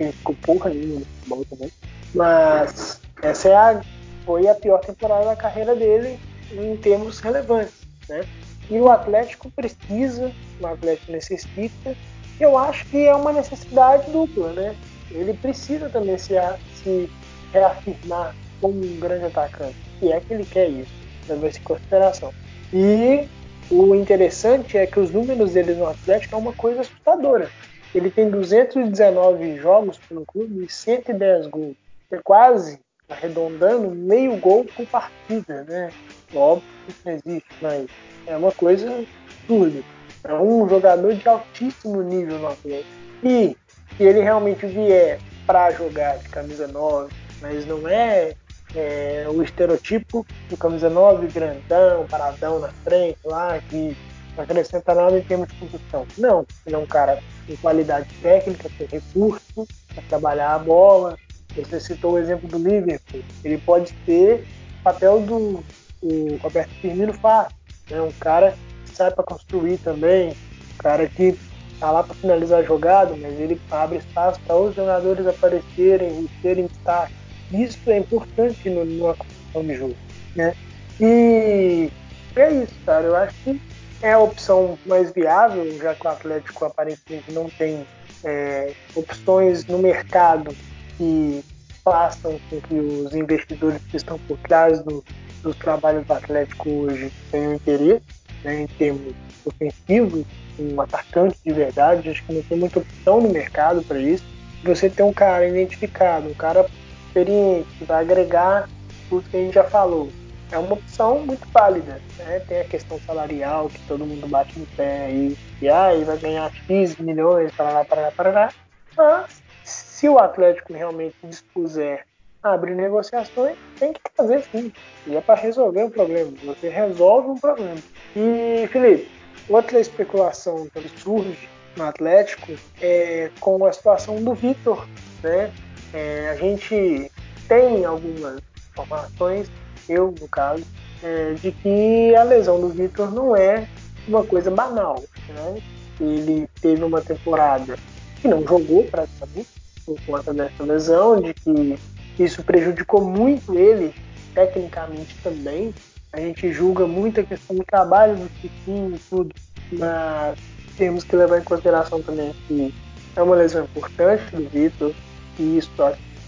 [0.00, 1.72] ele ficou porra nenhuma no futebol também.
[2.14, 3.82] Mas essa é a,
[4.24, 6.18] foi a pior temporada da carreira dele
[6.52, 7.74] em termos relevantes.
[8.08, 8.24] Né?
[8.72, 11.94] E o Atlético precisa, o Atlético necessita
[12.40, 14.74] eu acho que é uma necessidade dupla, né?
[15.10, 16.34] Ele precisa também se,
[16.74, 17.08] se
[17.52, 20.92] reafirmar como um grande atacante, e é que ele quer isso,
[21.28, 22.32] levar-se em consideração.
[22.72, 23.28] E
[23.70, 27.48] o interessante é que os números dele no Atlético é uma coisa assustadora.
[27.94, 31.76] Ele tem 219 jogos pelo clube e 110 gols.
[32.10, 35.90] É quase arredondando meio gol por partida, né?
[36.34, 37.86] Óbvio que isso não existe, mas
[38.26, 39.82] é uma coisa absurda.
[40.24, 42.90] É um jogador de altíssimo nível no Atlético.
[43.22, 43.56] E
[43.96, 48.34] se ele realmente vier para jogar de camisa 9, mas não é,
[48.74, 53.96] é, o estereotipo do camisa 9 grandão, paradão na frente lá, que
[54.36, 56.06] não acrescenta nada em termos de construção.
[56.16, 61.16] Não, ele é um cara com qualidade técnica, tem recurso para trabalhar a bola.
[61.54, 63.20] Você citou o exemplo do Liverpool.
[63.44, 64.46] Ele pode ter
[64.82, 65.62] papel do
[66.02, 67.48] o Roberto Firmino faz.
[67.92, 68.00] Né?
[68.00, 68.54] Um cara
[68.86, 71.38] que sai para construir também, um cara que
[71.78, 76.28] tá lá para finalizar a jogada, mas ele abre espaço para os jogadores aparecerem e
[76.40, 77.12] terem destaque.
[77.52, 79.96] Isso é importante no, numa construção de jogo.
[80.34, 80.54] Né?
[80.98, 81.90] E
[82.34, 83.06] é isso, cara.
[83.06, 83.60] Eu acho que
[84.00, 87.86] é a opção mais viável, já que o Atlético aparentemente não tem
[88.24, 90.54] é, opções no mercado
[90.96, 91.44] que
[91.84, 95.04] façam com que os investidores que estão por trás do,
[95.42, 98.02] dos trabalhos do Atlético hoje tenham interesse
[98.44, 100.24] né, em termos ofensivos,
[100.58, 102.10] um atacante de verdade.
[102.10, 104.24] Acho que não tem muita opção no mercado para isso.
[104.64, 106.66] Você tem um cara identificado, um cara
[107.06, 108.68] experiente, que vai agregar
[109.08, 110.10] tudo que a gente já falou
[110.52, 112.00] é uma opção muito válida.
[112.18, 112.40] Né?
[112.40, 116.52] Tem a questão salarial, que todo mundo bate no pé aí, e aí vai ganhar
[116.52, 118.52] X milhões, para lá, para lá, para lá.
[118.96, 122.06] Mas, se o Atlético realmente dispuser
[122.42, 124.72] a abrir negociações, tem que fazer sim.
[125.06, 126.32] E é para resolver um problema.
[126.44, 127.78] Você resolve um problema.
[128.16, 129.10] E, Felipe,
[129.48, 134.86] outra especulação que surge no Atlético é com a situação do Vitor.
[135.22, 135.52] Né?
[135.94, 137.10] É, a gente
[137.48, 139.50] tem algumas informações
[139.88, 140.64] eu, no caso,
[141.02, 143.66] é, de que a lesão do Vitor não é
[144.06, 145.02] uma coisa banal.
[145.28, 145.62] Né?
[146.00, 147.76] Ele teve uma temporada
[148.20, 149.48] que não jogou praticamente
[149.84, 151.78] por conta dessa lesão, de que
[152.18, 153.94] isso prejudicou muito ele
[154.34, 155.74] tecnicamente também.
[156.12, 159.34] A gente julga muito a questão do trabalho do Chiquinho e tudo,
[159.72, 160.38] mas
[160.76, 162.74] temos que levar em consideração também que
[163.16, 164.92] é uma lesão importante do Vitor,
[165.38, 165.70] e isso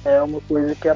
[0.05, 0.89] é uma coisa que,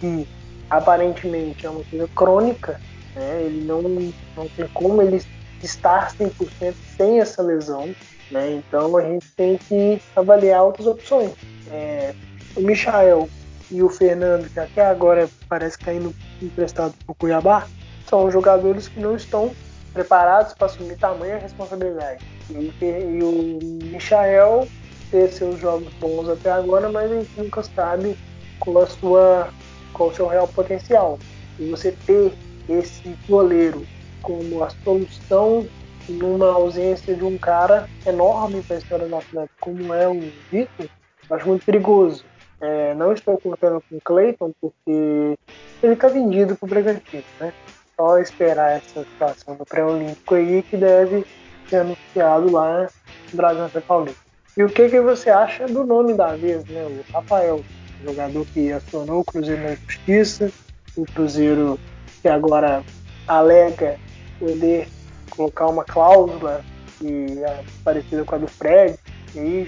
[0.00, 0.28] que
[0.68, 2.80] aparentemente é uma coisa crônica,
[3.14, 3.42] né?
[3.44, 5.22] ele não, não tem como ele
[5.62, 7.94] estar 100% sem essa lesão,
[8.30, 8.52] né?
[8.52, 11.32] então a gente tem que avaliar outras opções.
[11.70, 12.14] É,
[12.54, 13.28] o Michael
[13.70, 17.66] e o Fernando, que até agora parece que está indo emprestado para o Cuiabá,
[18.08, 19.52] são jogadores que não estão
[19.92, 22.24] preparados para assumir tamanha responsabilidade.
[22.50, 23.58] E, e o
[23.92, 24.68] Michael
[25.10, 28.16] ter seus jogos bons até agora, mas a gente nunca sabe
[28.60, 29.48] com a sua
[29.92, 31.18] qual o seu real potencial.
[31.58, 32.32] E você ter
[32.68, 33.86] esse goleiro
[34.22, 35.66] como a solução
[36.08, 40.88] numa ausência de um cara enorme para a história do Atlético, como é o Vitor,
[41.30, 42.24] acho muito perigoso.
[42.60, 45.38] É, não estou contando com o Clayton porque
[45.82, 47.52] ele está vendido para o Bragantino, né?
[47.96, 51.24] Só esperar essa situação do pré-olímpico aí que deve
[51.68, 52.88] ser anunciado lá
[53.30, 54.20] no Bragança Paulista.
[54.56, 56.84] E o que, que você acha do nome da vez, né?
[56.84, 57.62] O Rafael
[58.04, 60.50] jogador que acionou o Cruzeiro na justiça,
[60.96, 61.78] o Cruzeiro
[62.22, 62.82] que agora
[63.26, 63.98] alega
[64.38, 64.88] poder
[65.30, 66.64] colocar uma cláusula
[66.98, 68.98] que é parecida com a do Fred,
[69.36, 69.66] e aí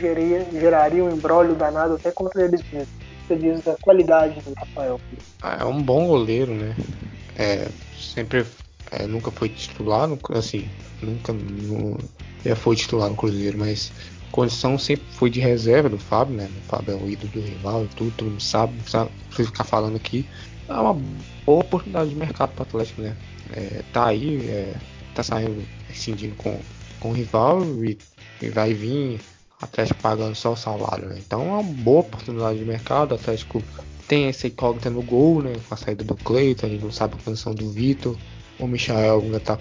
[0.53, 2.89] geraria, um embrólio danado até contra eles mesmos.
[3.27, 4.99] Você diz da qualidade do Rafael.
[5.43, 6.75] Ah, é um bom goleiro, né?
[7.37, 8.47] É, sempre
[8.91, 10.67] é, nunca foi titular, assim,
[11.03, 11.35] nunca
[12.45, 13.93] já foi titular no Cruzeiro, mas
[14.33, 16.49] condição sempre foi de reserva do Fábio, né?
[16.65, 19.65] O Fábio é o ídolo do rival e tudo, todo mundo sabe, não precisa ficar
[19.65, 20.27] falando aqui.
[20.67, 20.95] É uma
[21.45, 23.15] boa oportunidade de mercado para o Atlético, né?
[23.53, 24.75] É, tá aí, é,
[25.15, 26.59] tá saindo, rescindindo com,
[27.01, 27.99] com o rival e,
[28.41, 29.21] e vai vir
[29.61, 31.17] Atlético pagando só o salário, né?
[31.19, 33.13] Então é uma boa oportunidade de mercado.
[33.13, 33.63] O Atlético
[34.07, 35.55] tem essa incógnita no gol, né?
[35.69, 38.17] Com a saída do Cleiton, a gente não sabe a condição do Vitor.
[38.59, 39.59] O Michael ainda tá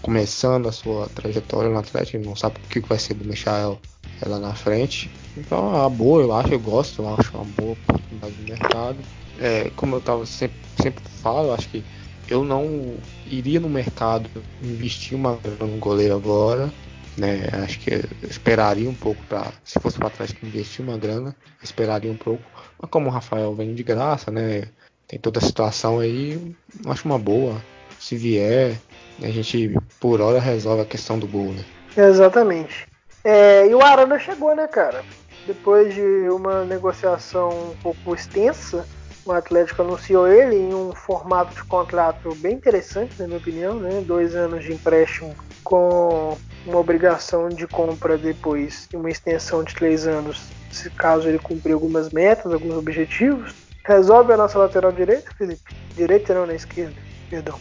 [0.00, 3.80] começando a sua trajetória no Atlético, não sabe o que vai ser do Michael
[4.26, 5.10] lá na frente.
[5.36, 8.96] Então é uma boa, eu acho, eu gosto, eu acho uma boa oportunidade de mercado.
[9.40, 11.82] É, como eu tava sempre, sempre falo, eu acho que
[12.28, 14.28] eu não iria no mercado
[14.62, 16.72] investir uma grana no goleiro agora.
[17.16, 17.90] Né, acho que
[18.22, 22.42] esperaria um pouco para, se fosse para trás que investir uma grana, esperaria um pouco.
[22.80, 24.68] Mas como o Rafael vem de graça, né,
[25.06, 27.60] tem toda a situação aí, acho uma boa.
[27.98, 28.78] Se vier,
[29.22, 31.64] a gente por hora resolve a questão do gol, né?
[31.96, 32.86] Exatamente.
[33.22, 35.04] É, e o Arana chegou, né, cara?
[35.46, 38.86] Depois de uma negociação um pouco extensa,
[39.24, 44.02] o Atlético anunciou ele em um formato de contrato bem interessante, na minha opinião, né?
[44.04, 50.06] Dois anos de empréstimo com uma obrigação de compra depois e uma extensão de três
[50.06, 53.52] anos, se caso ele cumprir algumas metas, alguns objetivos.
[53.84, 55.62] Resolve a nossa lateral direita, Felipe?
[55.96, 56.94] Direita não, na esquerda,
[57.28, 57.58] perdão.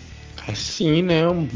[0.47, 1.27] É sim, né?
[1.27, 1.47] Um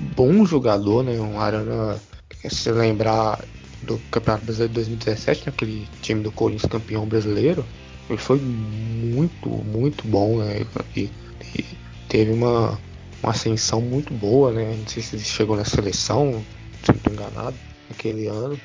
[0.00, 1.18] bom jogador, né?
[1.20, 2.00] Um Arana,
[2.48, 3.44] se lembrar
[3.82, 7.64] do Campeonato Brasileiro de 2017, naquele time do Corinthians campeão brasileiro,
[8.08, 10.66] ele foi muito, muito bom, né?
[10.96, 11.10] E,
[11.56, 11.64] e
[12.08, 12.78] teve uma,
[13.22, 14.74] uma ascensão muito boa, né?
[14.78, 16.42] Não sei se ele chegou na seleção,
[16.84, 17.56] se não enganado,
[17.88, 18.58] naquele ano.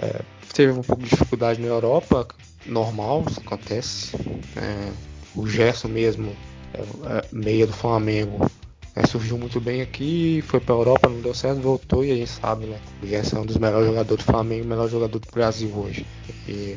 [0.00, 0.20] É,
[0.52, 2.26] teve um pouco de dificuldade na Europa,
[2.66, 4.16] normal, isso acontece.
[4.56, 4.90] É,
[5.34, 6.34] o Gerson mesmo,
[6.72, 8.50] é, é meia do Flamengo,
[8.96, 12.16] é, surgiu muito bem aqui, foi para a Europa, não deu certo, voltou e a
[12.16, 12.78] gente sabe, né?
[13.02, 16.06] O Gerson é um dos melhores jogadores do Flamengo, melhor jogador do Brasil hoje.
[16.48, 16.76] E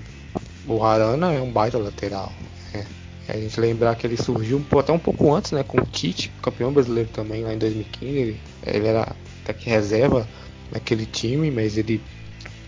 [0.67, 2.31] o Arana é um baita lateral.
[2.73, 2.85] Né?
[3.27, 5.63] A gente lembrar que ele surgiu até um pouco antes, né?
[5.63, 8.11] Com o Tite, campeão brasileiro também lá em 2015.
[8.11, 10.27] Ele, ele era até que reserva
[10.71, 12.01] naquele time, mas ele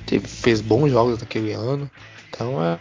[0.05, 1.89] teve, fez bons jogos naquele ano.
[2.29, 2.79] Então é,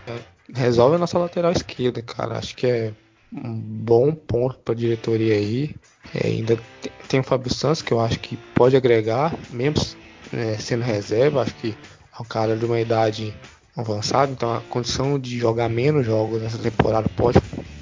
[0.54, 2.38] resolve a nossa lateral esquerda, cara.
[2.38, 2.92] Acho que é
[3.32, 5.74] um bom ponto para a diretoria aí.
[6.14, 6.58] É, ainda
[7.08, 9.84] tem, o Fábio Santos, que eu acho que pode agregar, mesmo
[10.32, 11.42] é, sendo reserva.
[11.42, 11.74] Acho que
[12.18, 13.34] é um cara de uma idade
[13.76, 17.38] avançada, então a condição de jogar menos jogos nessa temporada pode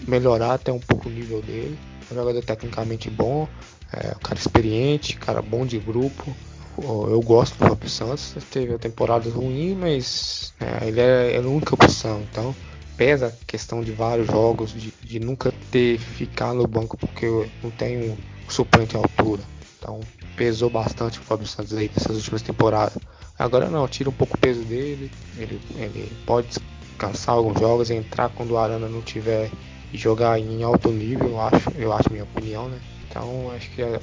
[0.07, 1.79] melhorar até um pouco o nível dele.
[2.11, 3.49] É um jogador tecnicamente bom,
[3.93, 6.37] é um cara experiente, cara bom de grupo.
[6.79, 11.41] Eu gosto do Fábio Santos, teve a temporada ruim, mas é, ele é, é a
[11.41, 12.55] única opção, então
[12.97, 17.49] pesa a questão de vários jogos, de, de nunca ter ficar no banco porque eu
[17.63, 18.17] não tenho
[18.49, 19.43] suplente à altura.
[19.79, 20.01] Então
[20.37, 22.99] pesou bastante o Fábio Santos aí nessas últimas temporadas.
[23.39, 28.29] Agora não, tira um pouco o peso dele, ele, ele pode descansar alguns jogos, entrar
[28.31, 29.51] quando o Arana não tiver
[29.93, 32.81] e jogar em alto nível, eu acho, eu acho minha opinião, né?
[33.09, 34.01] Então acho que é,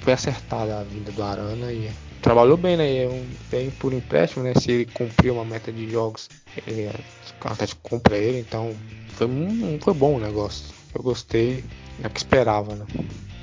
[0.00, 1.90] foi acertada a vinda do Arana e
[2.24, 3.04] trabalhou bem, né?
[3.04, 4.54] É um, bem por empréstimo, né?
[4.58, 6.30] Se ele cumprir uma meta de jogos,
[6.66, 8.74] ele, o Atlético compra ele, então
[9.10, 10.74] foi, um, foi bom o negócio.
[10.94, 11.62] Eu gostei,
[12.02, 12.86] é o que esperava, né?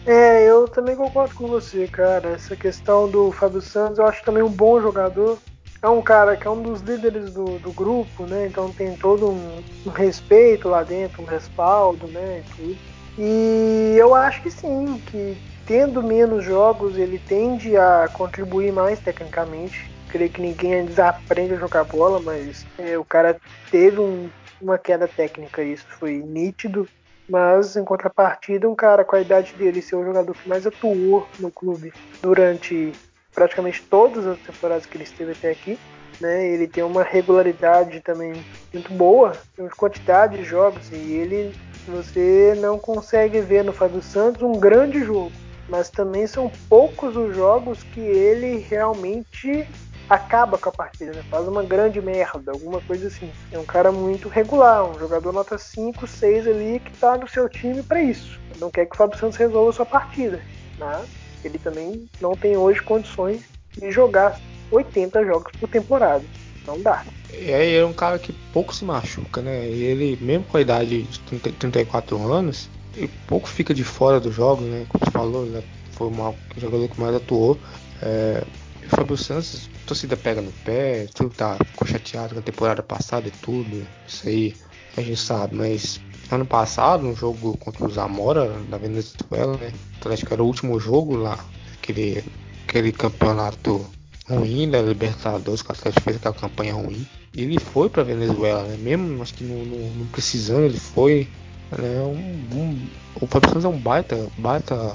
[0.07, 2.29] É, eu também concordo com você, cara.
[2.29, 5.37] Essa questão do Fábio Santos, eu acho também um bom jogador.
[5.79, 8.47] É um cara que é um dos líderes do, do grupo, né?
[8.47, 12.43] Então tem todo um, um respeito lá dentro, um respaldo, né?
[12.59, 12.77] E,
[13.19, 19.89] e eu acho que sim, que tendo menos jogos, ele tende a contribuir mais tecnicamente.
[20.09, 23.37] Creio que ninguém desaprende a jogar bola, mas é, o cara
[23.69, 24.29] teve um,
[24.61, 26.87] uma queda técnica, isso foi nítido.
[27.29, 31.27] Mas, em contrapartida, um cara com a idade dele ser o jogador que mais atuou
[31.39, 32.91] no clube durante
[33.33, 35.77] praticamente todas as temporadas que ele esteve até aqui,
[36.19, 36.45] né?
[36.47, 38.33] Ele tem uma regularidade também
[38.73, 41.55] muito boa, uma quantidade de jogos, e ele
[41.87, 45.31] você não consegue ver no Fábio Santos um grande jogo
[45.71, 49.65] mas também são poucos os jogos que ele realmente
[50.09, 51.23] acaba com a partida, né?
[51.29, 53.31] faz uma grande merda, alguma coisa assim.
[53.49, 57.47] É um cara muito regular, um jogador nota 5, 6 ali que tá no seu
[57.47, 58.37] time para isso.
[58.59, 60.41] Não quer que o Fábio Santos resolva a sua partida,
[60.77, 61.07] mas
[61.45, 63.41] ele também não tem hoje condições
[63.77, 64.37] de jogar
[64.69, 66.25] 80 jogos por temporada.
[66.67, 67.05] Não dá.
[67.31, 69.65] É, ele é um cara que pouco se machuca, né?
[69.65, 74.31] Ele, mesmo com a idade de 30, 34 anos, e pouco fica de fora do
[74.31, 74.85] jogo, né?
[74.89, 75.63] Como você falou, né?
[75.91, 77.59] foi o jogador que mais atuou.
[78.01, 78.43] É,
[78.85, 82.81] o Fábio Santos, a torcida pega no pé, tudo tá, ficou chateado com a temporada
[82.81, 83.85] passada e tudo.
[84.07, 84.55] Isso aí
[84.97, 86.01] a gente sabe, mas
[86.31, 89.71] ano passado, no jogo contra o Zamora, na Venezuela, né?
[89.93, 91.37] O Atlético era o último jogo lá,
[91.77, 92.23] aquele,
[92.67, 93.85] aquele campeonato
[94.27, 97.05] ruim da Libertadores, que o Atlético fez aquela campanha ruim.
[97.35, 98.77] Ele foi pra Venezuela, né?
[98.77, 101.29] Mesmo acho que não precisando, ele foi
[101.77, 102.89] é um, um,
[103.21, 104.93] o Fábio é um baita, baita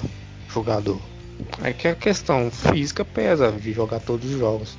[0.49, 0.99] jogador.
[1.63, 4.77] É que a questão física pesa de jogar todos os jogos.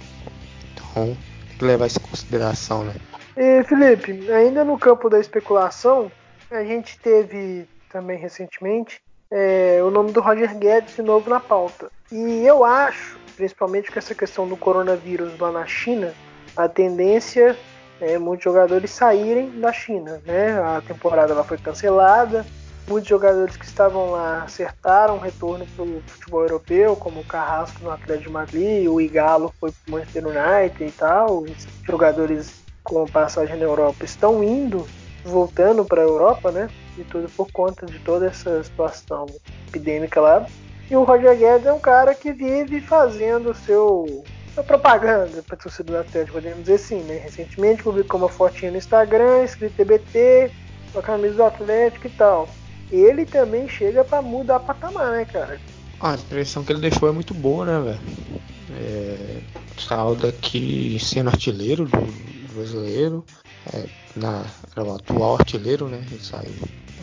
[0.72, 1.16] Então
[1.48, 2.94] tem que levar isso em consideração, né?
[3.36, 6.10] E Felipe, ainda no campo da especulação,
[6.50, 11.90] a gente teve também recentemente é, o nome do Roger Guedes de novo na pauta.
[12.10, 16.12] E eu acho, principalmente com essa questão do coronavírus lá na China,
[16.56, 17.56] a tendência
[18.00, 20.20] é, muitos jogadores saírem da China.
[20.24, 20.58] Né?
[20.60, 22.44] A temporada lá foi cancelada,
[22.88, 27.82] muitos jogadores que estavam lá acertaram o retorno para o futebol europeu, como o Carrasco
[27.82, 31.42] no Atlético de Madrid, o Igalo foi para o Manchester United e tal.
[31.42, 34.86] Os jogadores com passagem na Europa estão indo,
[35.24, 36.70] voltando para a Europa, né?
[36.96, 39.26] E tudo por conta de toda essa situação
[39.68, 40.46] epidêmica lá.
[40.90, 44.24] E o Roger Guedes é um cara que vive fazendo o seu
[44.62, 47.18] propaganda para torcida do Atlético, podemos dizer assim, né?
[47.18, 50.50] Recentemente publicou uma fotinha no Instagram, escrito TBT,
[50.92, 52.48] com a camisa do Atlético e tal.
[52.90, 55.60] Ele também chega para mudar patamar, né, cara?
[56.00, 58.00] a impressão que ele deixou é muito boa, né, velho?
[58.70, 59.40] É,
[59.78, 63.24] saiu daqui sendo artilheiro do, do brasileiro,
[63.72, 64.44] é, na,
[64.76, 66.04] era o atual artilheiro, né?
[66.10, 66.54] Ele saiu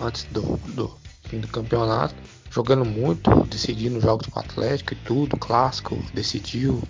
[0.02, 0.42] antes do,
[0.74, 2.16] do fim do campeonato,
[2.50, 6.82] jogando muito, decidindo jogos com o Atlético e tudo, clássico, decidiu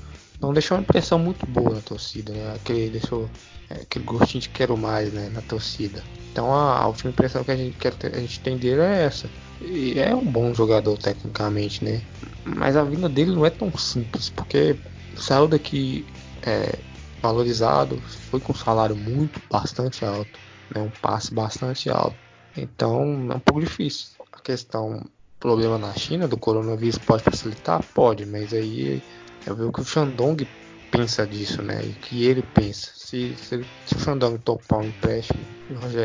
[0.45, 2.53] Então deixou uma impressão muito boa na torcida, né?
[2.55, 3.27] Aquele, deixou
[3.67, 6.03] é, aquele gostinho de quero mais né, na torcida.
[6.31, 9.27] Então a, a última impressão que a gente, que a gente tem dele é essa.
[9.60, 11.99] E é um bom jogador tecnicamente, né?
[12.43, 14.75] Mas a vinda dele não é tão simples, porque
[15.17, 16.05] saiu daqui
[16.43, 16.77] é,
[17.23, 20.39] valorizado, foi com um salário muito, bastante alto,
[20.75, 20.79] né?
[20.79, 22.17] um passe bastante alto.
[22.55, 24.10] Então é um pouco difícil.
[24.31, 25.03] A questão,
[25.39, 27.84] problema na China do coronavírus pode facilitar?
[27.95, 29.01] Pode, mas aí
[29.45, 30.47] eu vejo que o Shandong
[30.91, 31.81] pensa disso, né?
[31.84, 32.91] E que ele pensa.
[32.95, 35.39] Se, se, se o Shandong topar um empréstimo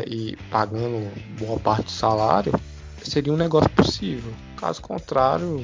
[0.07, 2.53] e pagando boa parte do salário,
[3.03, 4.31] seria um negócio possível.
[4.57, 5.63] Caso contrário,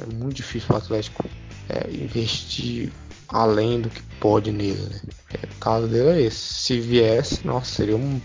[0.00, 1.24] é muito difícil o Atlético
[1.68, 2.90] é, investir
[3.28, 4.82] além do que pode nele.
[4.82, 5.00] Né?
[5.34, 6.38] É, o caso dele é esse.
[6.38, 8.20] Se viesse, nossa, seria um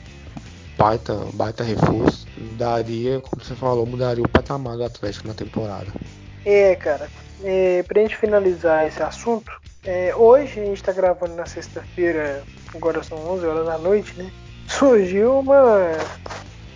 [0.77, 2.27] baita, baita reforço.
[2.57, 5.87] Daria, como você falou, mudaria o patamar do Atlético na temporada.
[6.45, 7.09] É, cara.
[7.43, 9.51] É, pra gente finalizar esse assunto,
[9.85, 12.43] é, hoje a gente tá gravando na sexta-feira,
[12.75, 14.29] agora são 11 horas da noite, né?
[14.67, 15.91] Surgiu uma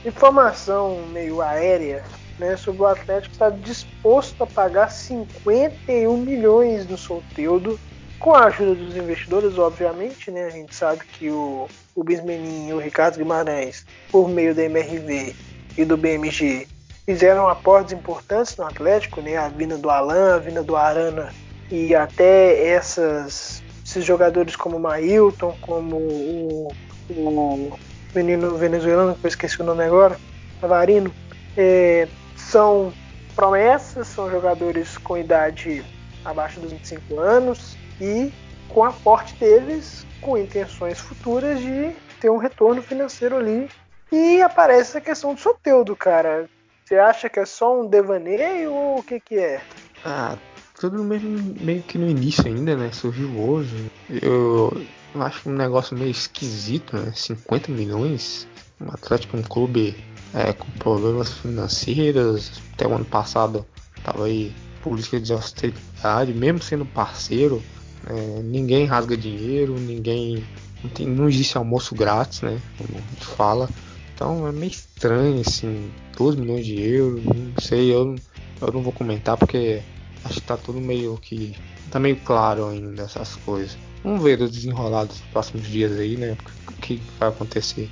[0.05, 2.03] informação meio aérea
[2.39, 7.79] né, sobre o Atlético estar disposto a pagar 51 milhões no Solteudo
[8.19, 10.45] com a ajuda dos investidores, obviamente, né?
[10.45, 15.35] A gente sabe que o, o Bismenin e o Ricardo Guimarães, por meio da MRV
[15.77, 16.67] e do BMG,
[17.05, 19.37] fizeram aportes importantes no Atlético, né?
[19.37, 21.33] A vinda do Alan, a vinda do Arana
[21.71, 26.71] e até essas, esses jogadores como o Mailton, como o,
[27.09, 27.79] o
[28.13, 30.17] menino venezuelano, que eu esqueci o nome agora,
[30.61, 31.13] Avarino,
[31.57, 32.93] é, são
[33.35, 35.83] promessas, são jogadores com idade
[36.23, 38.31] abaixo dos 25 anos, e
[38.69, 43.69] com aporte deles com intenções futuras de ter um retorno financeiro ali.
[44.11, 46.47] E aparece a questão do Soteudo, cara.
[46.85, 49.61] Você acha que é só um devaneio ou o que que é?
[50.03, 50.37] Ah,
[50.79, 52.91] tudo mesmo meio que no início ainda, né?
[52.91, 53.89] Surgiu hoje.
[54.09, 57.11] Eu, eu acho um negócio meio esquisito, né?
[57.15, 58.47] 50 milhões.
[58.81, 59.95] Um Atlético, um clube
[60.33, 62.61] é, com problemas financeiros.
[62.73, 63.65] Até o ano passado
[64.03, 67.63] tava aí política de austeridade, mesmo sendo parceiro,
[68.05, 70.43] é, ninguém rasga dinheiro, ninguém.
[70.83, 72.59] Não, tem, não existe almoço grátis, né?
[72.77, 73.69] Como a gente fala.
[74.15, 78.15] Então é meio estranho, assim, 12 milhões de euros, não sei, eu,
[78.61, 79.81] eu não vou comentar porque
[80.23, 81.55] acho que tá tudo meio que.
[81.91, 83.77] tá meio claro ainda essas coisas.
[84.03, 86.37] Vamos ver o desenrolar dos próximos dias aí, né?
[86.67, 87.89] O que vai acontecer.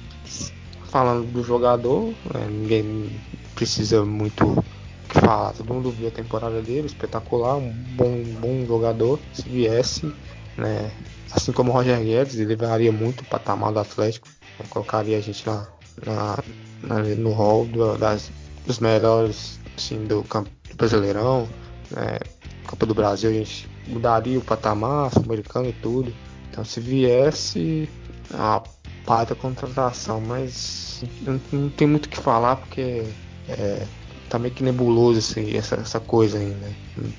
[0.89, 3.09] Falando do jogador, né, ninguém
[3.55, 4.63] precisa muito
[5.07, 5.53] que falar.
[5.53, 9.19] Todo mundo viu a temporada dele, espetacular, um bom, bom jogador.
[9.33, 10.13] Se viesse,
[10.57, 10.91] né,
[11.31, 14.27] assim como o Roger Guedes, ele levaria muito o patamar do Atlético,
[14.69, 15.65] colocaria a gente na,
[16.05, 16.37] na,
[16.83, 18.31] na no hall do, das,
[18.65, 21.47] dos melhores assim, do, campo, Brasileirão.
[21.91, 22.19] Né,
[22.67, 26.13] Copa do Brasil a gente mudaria o patamar sul-americano e tudo.
[26.49, 27.89] Então se viesse
[28.33, 28.61] a
[29.05, 33.03] parte da contratação, mas não, não tem muito o que falar porque
[33.49, 33.85] é,
[34.29, 36.67] tá meio que nebuloso assim, essa, essa coisa ainda.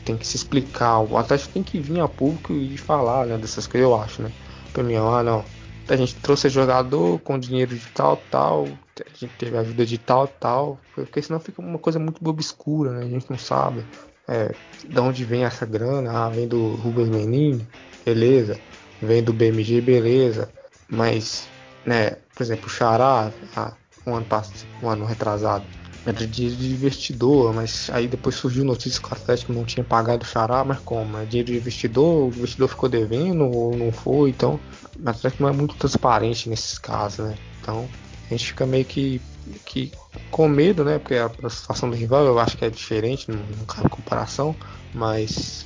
[0.04, 1.00] Tem que se explicar.
[1.00, 4.32] O Atlético tem que vir a público e falar né, dessas coisas, eu acho, né?
[4.78, 5.44] Mim, ah, não.
[5.88, 8.66] A gente trouxe jogador com dinheiro de tal, tal.
[9.04, 10.78] A gente teve ajuda de tal, tal.
[10.94, 13.04] Porque senão fica uma coisa muito obscura, né?
[13.04, 13.84] A gente não sabe
[14.28, 14.54] é,
[14.86, 16.10] de onde vem essa grana.
[16.12, 17.66] Ah, vem do Rubens Menin,
[18.04, 18.58] beleza.
[19.00, 20.48] Vem do BMG, beleza.
[20.88, 21.48] Mas,
[21.84, 23.72] né, por exemplo, o Xará, ah,
[24.06, 25.64] um ano passado, um ano retrasado
[26.04, 30.24] era dinheiro de investidor, mas aí depois surgiu notícia que o Atlético não tinha pagado
[30.24, 31.16] o Xará, mas como?
[31.16, 34.58] É dinheiro de investidor, o investidor ficou devendo ou não foi, então
[34.98, 37.36] o Atlético não é muito transparente nesses casos, né?
[37.60, 37.88] Então
[38.26, 39.20] a gente fica meio que,
[39.64, 39.92] que
[40.30, 40.98] com medo, né?
[40.98, 44.56] Porque a, a situação do rival eu acho que é diferente, não, não cabe comparação,
[44.92, 45.64] mas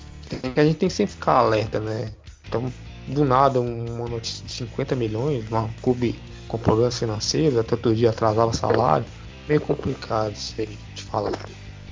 [0.55, 2.13] a gente tem que sempre ficar alerta, né?
[2.47, 2.71] Então,
[3.09, 8.11] do nada, uma notícia de 50 milhões, um clube com problemas financeiros, até outro dia
[8.11, 9.07] atrasava salário
[9.49, 11.33] meio complicado isso aí de falar.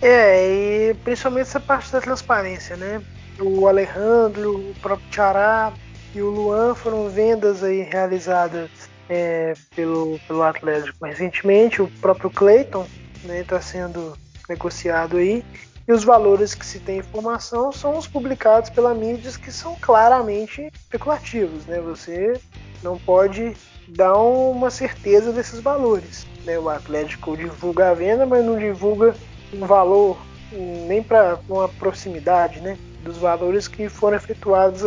[0.02, 3.02] É, e principalmente essa parte da transparência, né?
[3.40, 5.72] O Alejandro, o próprio Tchará
[6.14, 8.70] e o Luan foram vendas aí realizadas
[9.08, 11.82] é, pelo, pelo Atlético recentemente.
[11.82, 12.86] O próprio Clayton
[13.16, 14.16] está né, tá sendo
[14.48, 15.44] negociado aí.
[15.86, 20.70] E os valores que se tem informação são os publicados pela mídia que são claramente
[20.74, 21.78] especulativos, né?
[21.80, 22.40] Você
[22.82, 23.54] não pode
[23.88, 26.26] dar uma certeza desses valores.
[26.44, 26.58] Né?
[26.58, 29.14] O Atlético divulga a venda, mas não divulga
[29.52, 30.18] um valor
[30.52, 32.78] nem para uma proximidade né?
[33.02, 34.82] dos valores que foram efetuados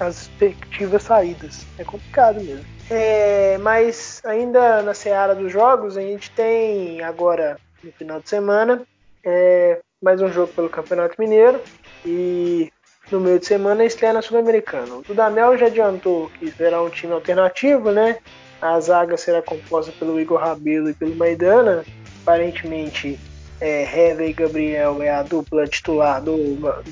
[0.00, 1.66] as respectivas saídas.
[1.78, 2.64] É complicado mesmo.
[2.90, 8.82] É, mas ainda na seara dos jogos, a gente tem agora no final de semana
[9.24, 11.60] é, mais um jogo pelo Campeonato Mineiro
[12.04, 12.72] e
[13.10, 14.94] no meio de semana estreia na Sul-Americana.
[14.94, 18.18] O Dudamel já adiantou que será um time alternativo, né?
[18.60, 21.84] A zaga será composta pelo Igor Rabelo e pelo Maidana.
[22.22, 23.18] Aparentemente,
[23.60, 26.36] é, e Gabriel é a dupla titular do,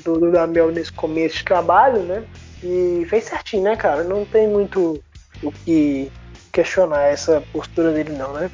[0.03, 2.23] do Dudamel nesse começo de trabalho, né?
[2.63, 4.03] E fez certinho, né, cara?
[4.03, 5.01] Não tem muito
[5.43, 6.11] o que
[6.51, 8.49] questionar essa postura dele, não, né?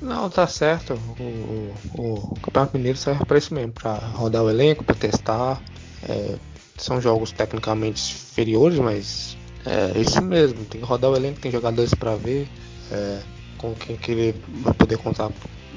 [0.00, 0.94] Não, tá certo.
[1.18, 5.60] O, o, o Campeonato Mineiro serve para isso mesmo, para rodar o elenco, para testar.
[6.08, 6.36] É,
[6.76, 9.36] são jogos tecnicamente inferiores, mas
[9.68, 10.64] é isso mesmo.
[10.64, 12.48] Tem que rodar o elenco, tem jogadores para ver
[12.90, 13.20] é,
[13.56, 15.30] com quem que ele vai poder contar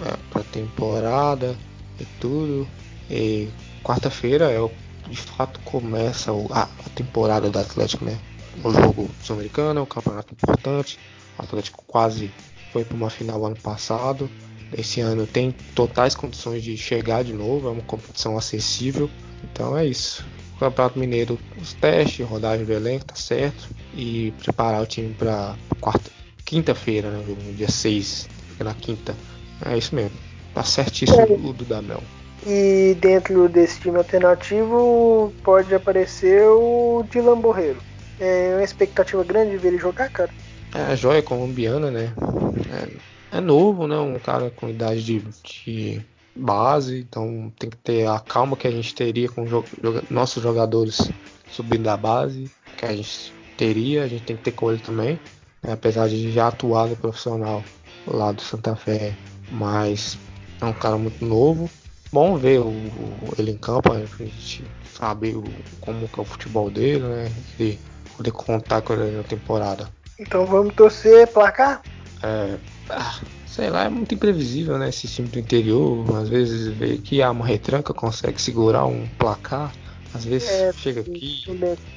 [0.06, 1.56] é, para temporada
[2.00, 2.68] e tudo.
[3.10, 3.50] E
[3.84, 4.72] quarta-feira é o,
[5.10, 8.18] de fato começa a, temporada do Atlético, né?
[8.64, 10.98] O jogo sul-americano, é um campeonato importante.
[11.38, 12.32] O Atlético quase
[12.72, 14.30] foi para uma final ano passado.
[14.78, 19.10] Esse ano tem totais condições de chegar de novo, é uma competição acessível.
[19.44, 20.26] Então é isso.
[20.62, 23.68] O Campeonato Mineiro, os testes, rodagem do elenco, tá certo.
[23.96, 26.12] E preparar o time para quarta,
[26.46, 27.24] quinta-feira, né?
[27.28, 29.16] No dia 6, na quinta.
[29.66, 30.16] É isso mesmo.
[30.54, 31.26] Tá certíssimo é.
[31.26, 32.04] o Dudamel.
[32.46, 37.80] E dentro desse time alternativo pode aparecer o Dylan Borreiro.
[38.20, 40.30] É uma expectativa grande de ver ele jogar, cara.
[40.76, 42.14] É a joia colombiana, né?
[43.32, 43.98] É, é, novo, né?
[43.98, 46.06] Um cara com idade de, de,
[46.36, 49.64] base, então tem que ter a calma que a gente teria com jo
[50.10, 51.12] nossos jogadores
[51.50, 55.20] subindo da base, que a gente teria, a gente tem que ter com ele também,
[55.62, 55.74] né?
[55.74, 57.64] apesar de já atuar no profissional
[58.08, 59.16] lá do Santa Fé,
[59.52, 60.18] mas
[60.62, 61.70] é um cara muito novo.
[62.12, 64.64] Bom ver o, o ele em campo, a gente
[64.94, 65.44] saber o,
[65.80, 67.32] como que é o futebol dele, né?
[67.60, 67.80] E
[68.18, 69.90] poder contar com ele na temporada.
[70.20, 71.82] Então vamos torcer placar?
[72.22, 72.58] É,
[72.90, 73.20] ah,
[73.52, 74.90] sei lá, é muito imprevisível, né?
[74.90, 79.74] Esse time do interior, às vezes vê que há uma retranca, consegue segurar um placar,
[80.14, 81.44] às vezes é, chega aqui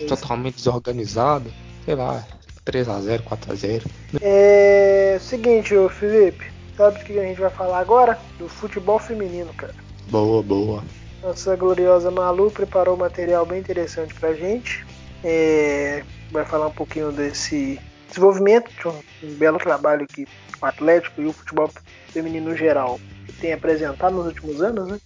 [0.08, 1.50] totalmente desorganizado,
[1.84, 2.26] sei lá,
[2.66, 3.82] 3x0, 4x0.
[4.20, 6.44] É seguinte, ô Felipe,
[6.76, 8.18] sabe o que a gente vai falar agora?
[8.38, 9.74] Do futebol feminino, cara.
[10.08, 10.82] Boa, boa.
[11.22, 14.84] Nossa gloriosa Malu preparou um material bem interessante pra gente.
[15.22, 17.80] É, vai falar um pouquinho desse
[18.14, 20.26] desenvolvimento de um, belo trabalho que
[20.60, 21.70] o Atlético e o futebol
[22.08, 23.00] feminino no geral
[23.40, 24.98] tem apresentado nos últimos anos, né?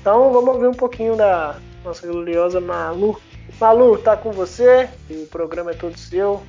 [0.00, 3.20] Então vamos ouvir um pouquinho da nossa gloriosa Malu.
[3.60, 6.42] Malu, tá com você, o programa é todo seu.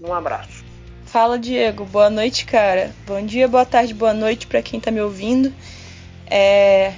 [0.00, 0.64] Um abraço.
[1.04, 1.84] Fala, Diego.
[1.84, 2.90] Boa noite, cara.
[3.06, 5.52] Bom dia, boa tarde, boa noite para quem tá me ouvindo.
[6.26, 6.94] É...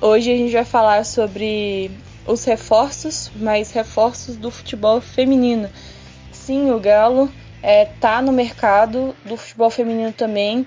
[0.00, 1.90] Hoje a gente vai falar sobre
[2.26, 5.68] os reforços, mas reforços do futebol feminino
[6.44, 7.30] sim, o Galo
[7.62, 10.66] é, tá no mercado do futebol feminino também,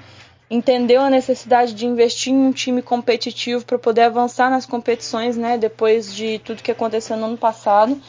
[0.50, 5.58] entendeu a necessidade de investir em um time competitivo para poder avançar nas competições, né?
[5.58, 8.00] Depois de tudo que aconteceu no ano passado.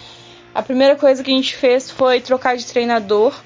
[0.54, 3.38] A primeira coisa que a gente fez foi trocar de treinador.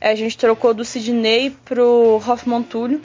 [0.00, 3.00] É, a gente trocou do Sidney pro Hoffman Túlio.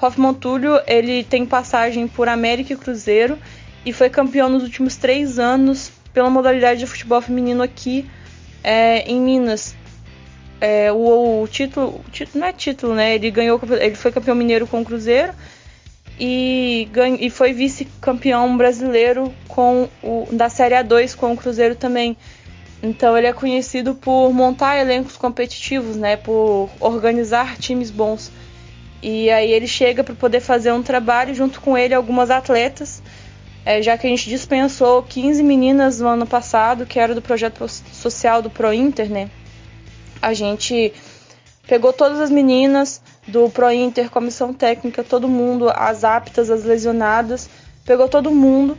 [0.00, 3.38] Hoffman Túlio, ele tem passagem por América e Cruzeiro
[3.84, 8.08] e foi campeão nos últimos três anos pela modalidade de futebol feminino aqui
[8.62, 9.74] é, em Minas
[10.60, 13.14] é, o, o, título, título não é título, né?
[13.14, 15.32] Ele ganhou, ele foi campeão mineiro com o Cruzeiro
[16.18, 22.16] e, ganho, e foi vice-campeão brasileiro com o, da Série A2 com o Cruzeiro também.
[22.82, 26.16] Então ele é conhecido por montar elencos competitivos, né?
[26.16, 28.30] Por organizar times bons.
[29.02, 33.02] E aí ele chega para poder fazer um trabalho junto com ele algumas atletas,
[33.64, 37.66] é, já que a gente dispensou 15 meninas no ano passado, que era do projeto
[37.68, 39.30] social do Pro Inter, né?
[40.20, 40.92] A gente
[41.66, 47.48] pegou todas as meninas do Pro Inter, comissão técnica, todo mundo, as aptas, as lesionadas,
[47.84, 48.76] pegou todo mundo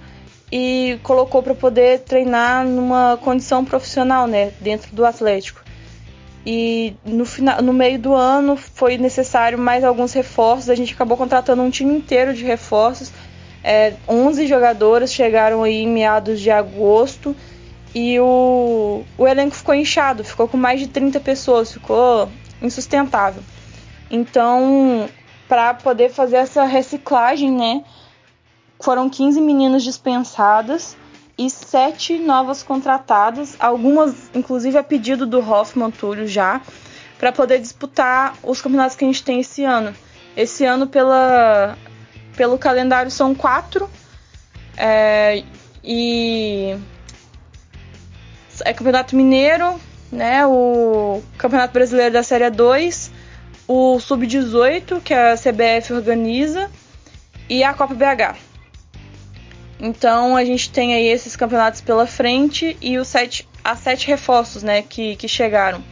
[0.51, 5.65] e colocou para poder treinar numa condição profissional, né, dentro do Atlético.
[6.45, 10.69] E no, final, no meio do ano foi necessário mais alguns reforços.
[10.69, 13.11] A gente acabou contratando um time inteiro de reforços.
[13.63, 17.35] É, 11 jogadoras chegaram aí em meados de agosto
[17.95, 22.29] e o, o elenco ficou inchado, ficou com mais de 30 pessoas, ficou
[22.61, 23.41] insustentável.
[24.11, 25.09] Então,
[25.47, 27.85] para poder fazer essa reciclagem, né,
[28.81, 30.97] foram 15 meninas dispensadas
[31.37, 36.61] e sete novas contratadas, algumas inclusive a pedido do Hoffman Túlio já,
[37.17, 39.95] para poder disputar os campeonatos que a gente tem esse ano.
[40.35, 41.77] Esse ano, pela,
[42.35, 43.89] pelo calendário, são quatro.
[44.77, 45.43] É,
[45.81, 46.77] e
[48.63, 49.79] é Campeonato Mineiro,
[50.11, 50.45] né?
[50.45, 53.11] O Campeonato Brasileiro da Série 2,
[53.67, 56.69] o Sub-18, que a CBF organiza,
[57.49, 58.37] e a Copa BH.
[59.79, 64.63] Então a gente tem aí esses campeonatos pela frente e os sete, as sete reforços
[64.63, 65.83] né, que, que chegaram.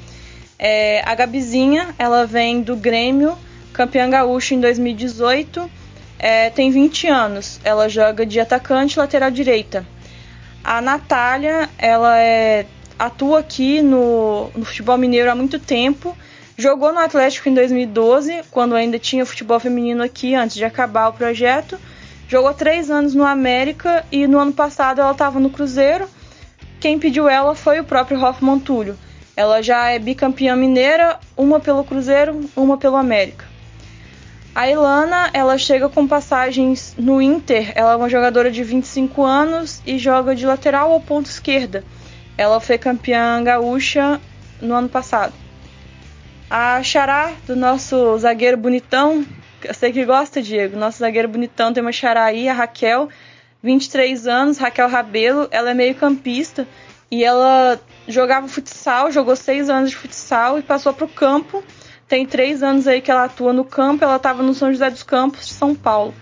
[0.57, 3.37] É, a Gabizinha, ela vem do Grêmio,
[3.73, 5.69] campeã gaúcha em 2018,
[6.17, 7.59] é, tem 20 anos.
[7.63, 9.85] Ela joga de atacante lateral direita.
[10.63, 12.65] A Natália, ela é,
[12.97, 16.15] atua aqui no, no futebol mineiro há muito tempo.
[16.57, 21.13] Jogou no Atlético em 2012, quando ainda tinha futebol feminino aqui, antes de acabar o
[21.13, 21.77] projeto.
[22.29, 26.07] Jogou três anos no América e no ano passado ela estava no Cruzeiro.
[26.79, 28.97] Quem pediu ela foi o próprio Hoffman Túlio.
[29.35, 33.52] Ela já é bicampeã mineira, uma pelo Cruzeiro, uma pelo América.
[34.55, 37.71] A Ilana, ela chega com passagens no Inter.
[37.73, 41.83] Ela é uma jogadora de 25 anos e joga de lateral ou ponta esquerda.
[42.37, 44.21] Ela foi campeã gaúcha
[44.61, 45.33] no ano passado.
[46.47, 49.25] A Xará, do nosso zagueiro bonitão,
[49.63, 50.77] eu sei que gosta, Diego.
[50.77, 53.09] Nosso zagueiro bonitão tem uma Xará aí, a Raquel,
[53.63, 55.47] 23 anos, Raquel Rabelo.
[55.49, 56.67] Ela é meio campista
[57.09, 61.63] e ela jogava futsal, jogou seis anos de futsal e passou para o campo
[62.13, 65.01] tem três anos aí que ela atua no campo, ela estava no São José dos
[65.01, 66.13] Campos, São Paulo.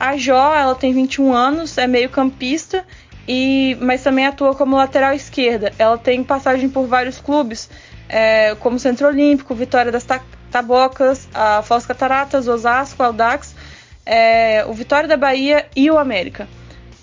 [0.00, 2.82] A Jó, ela tem 21 anos, é meio campista,
[3.28, 5.70] e, mas também atua como lateral esquerda.
[5.78, 7.68] Ela tem passagem por vários clubes,
[8.08, 10.06] é, como Centro Olímpico, Vitória das
[10.50, 13.54] Tabocas, a Foz Cataratas, Osasco, Aldax,
[14.06, 16.48] é, o Vitória da Bahia e o América.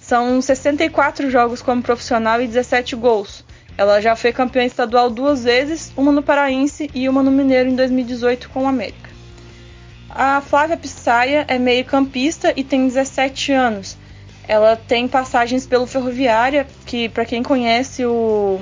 [0.01, 3.45] São 64 jogos como profissional e 17 gols.
[3.77, 7.75] Ela já foi campeã estadual duas vezes, uma no Paraense e uma no Mineiro em
[7.75, 9.09] 2018 com o América.
[10.09, 13.97] A Flávia Pissaia é meio-campista e tem 17 anos.
[14.47, 18.61] Ela tem passagens pelo Ferroviária, que para quem conhece o,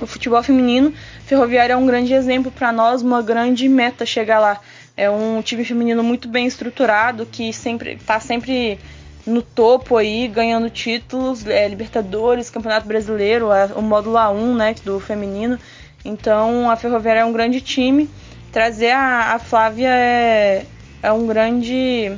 [0.00, 0.94] o futebol feminino,
[1.26, 4.60] Ferroviária é um grande exemplo para nós, uma grande meta chegar lá.
[4.96, 8.78] É um time feminino muito bem estruturado que sempre está sempre
[9.26, 15.00] no topo aí, ganhando títulos, é, Libertadores, Campeonato Brasileiro, a, o módulo A1, né, do
[15.00, 15.58] feminino.
[16.04, 18.08] Então a Ferroviária é um grande time.
[18.52, 20.66] Trazer a, a Flávia é,
[21.02, 22.16] é um grande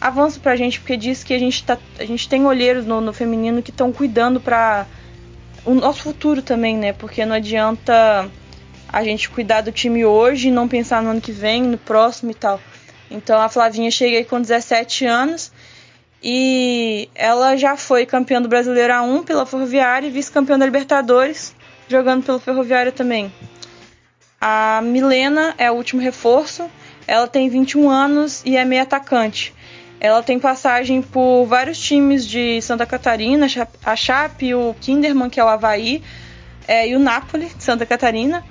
[0.00, 3.12] avanço pra gente, porque diz que a gente, tá, a gente tem olheiros no, no
[3.12, 4.86] feminino que estão cuidando para
[5.64, 6.92] o nosso futuro também, né?
[6.92, 8.30] Porque não adianta
[8.88, 12.30] a gente cuidar do time hoje e não pensar no ano que vem, no próximo
[12.30, 12.60] e tal.
[13.10, 15.50] Então a Flavinha chega aí com 17 anos
[16.22, 21.54] e ela já foi campeã do Brasileiro A1 pela Ferroviária e vice-campeã da Libertadores,
[21.88, 23.32] jogando pelo Ferroviária também.
[24.40, 26.68] A Milena é o último reforço.
[27.06, 29.54] Ela tem 21 anos e é meio atacante.
[30.00, 33.46] Ela tem passagem por vários times de Santa Catarina,
[33.84, 36.02] a Chape, o Kinderman, que é o Havaí,
[36.68, 38.44] é, e o Napoli, de Santa Catarina.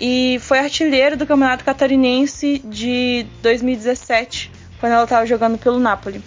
[0.00, 6.22] E foi artilheiro do Campeonato Catarinense de 2017, quando ela estava jogando pelo Napoli.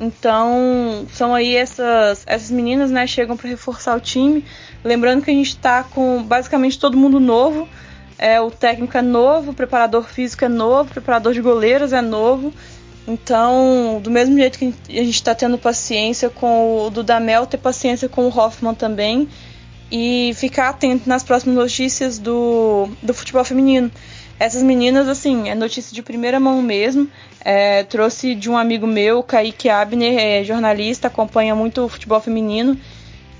[0.00, 4.44] Então, são aí essas, essas meninas, né, chegam para reforçar o time.
[4.84, 7.68] Lembrando que a gente está com basicamente todo mundo novo.
[8.16, 12.00] É, o técnico é novo, o preparador físico é novo, o preparador de goleiros é
[12.00, 12.52] novo.
[13.06, 18.08] Então, do mesmo jeito que a gente está tendo paciência com o Dudamel, ter paciência
[18.08, 19.28] com o Hoffman também.
[19.90, 23.90] E ficar atento nas próximas notícias do, do futebol feminino.
[24.38, 27.08] Essas meninas, assim, é notícia de primeira mão mesmo.
[27.44, 32.78] É, trouxe de um amigo meu, Kaique Abner, é jornalista, acompanha muito o futebol feminino.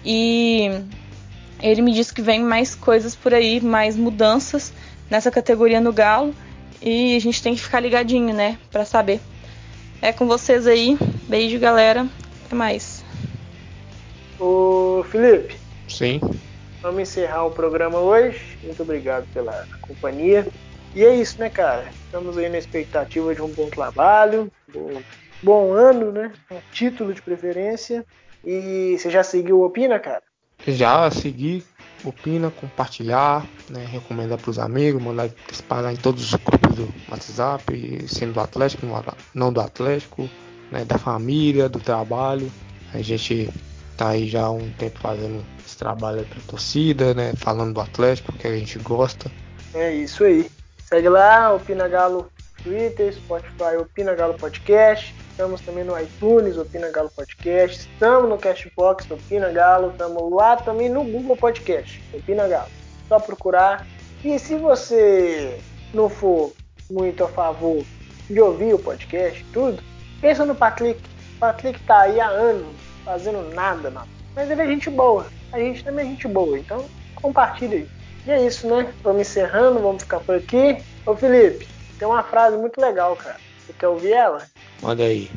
[0.05, 0.70] E
[1.62, 4.72] ele me disse que vem mais coisas por aí, mais mudanças
[5.09, 6.34] nessa categoria no Galo.
[6.82, 9.20] E a gente tem que ficar ligadinho, né, para saber.
[10.01, 10.96] É com vocês aí.
[11.28, 12.07] Beijo, galera.
[12.46, 13.05] Até mais.
[14.38, 15.57] Ô, Felipe.
[15.88, 16.20] Sim.
[16.80, 18.57] Vamos encerrar o programa hoje.
[18.62, 20.46] Muito obrigado pela companhia.
[20.99, 21.88] E é isso, né, cara?
[22.07, 25.01] Estamos aí na expectativa de um bom trabalho, bom,
[25.40, 26.32] bom ano, né?
[26.51, 28.05] Um título de preferência.
[28.44, 30.24] E você já seguiu o Opina, cara?
[30.66, 31.64] Já segui,
[32.05, 38.09] opina, compartilhar, né, recomendar para os amigos, mandar espalhar em todos os grupos do WhatsApp,
[38.09, 38.84] sendo do Atlético,
[39.32, 40.28] não do Atlético,
[40.72, 42.51] né, da família, do trabalho.
[42.92, 43.49] A gente
[43.96, 48.32] tá aí já há um tempo fazendo esse trabalho para torcida, né, falando do Atlético,
[48.32, 49.30] que a gente gosta.
[49.72, 50.51] É isso aí.
[50.89, 52.30] Segue lá, Opina Galo
[52.62, 55.14] Twitter, Spotify, Opina Galo Podcast.
[55.32, 57.86] Estamos também no iTunes, Opina Galo Podcast.
[57.93, 59.91] Estamos no Cashbox, Opina Galo.
[59.91, 62.70] Estamos lá também no Google Podcast, Opina Galo.
[63.07, 63.86] Só procurar.
[64.24, 65.61] E se você
[65.93, 66.55] não for
[66.91, 67.84] muito a favor
[68.30, 69.82] de ouvir o podcast, tudo,
[70.22, 71.03] pensa no Patlick.
[71.36, 72.74] O Patlick tá aí há anos,
[73.05, 74.09] fazendo nada, mano.
[74.34, 75.26] Mas ele é gente boa.
[75.53, 76.82] A gente também é gente boa, então
[77.14, 77.97] compartilha aí.
[78.29, 78.93] E é isso, né?
[79.03, 80.76] Vamos encerrando, vamos ficar por aqui.
[81.07, 81.66] Ô Felipe,
[81.99, 83.37] tem uma frase muito legal, cara.
[83.59, 84.43] Você quer ouvir ela?
[84.83, 85.31] Manda aí.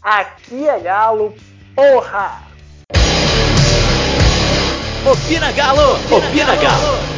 [0.00, 1.34] Aqui é Galo,
[1.74, 2.42] Porra!
[5.04, 5.92] Opina Galo!
[6.10, 7.17] Opina Galo!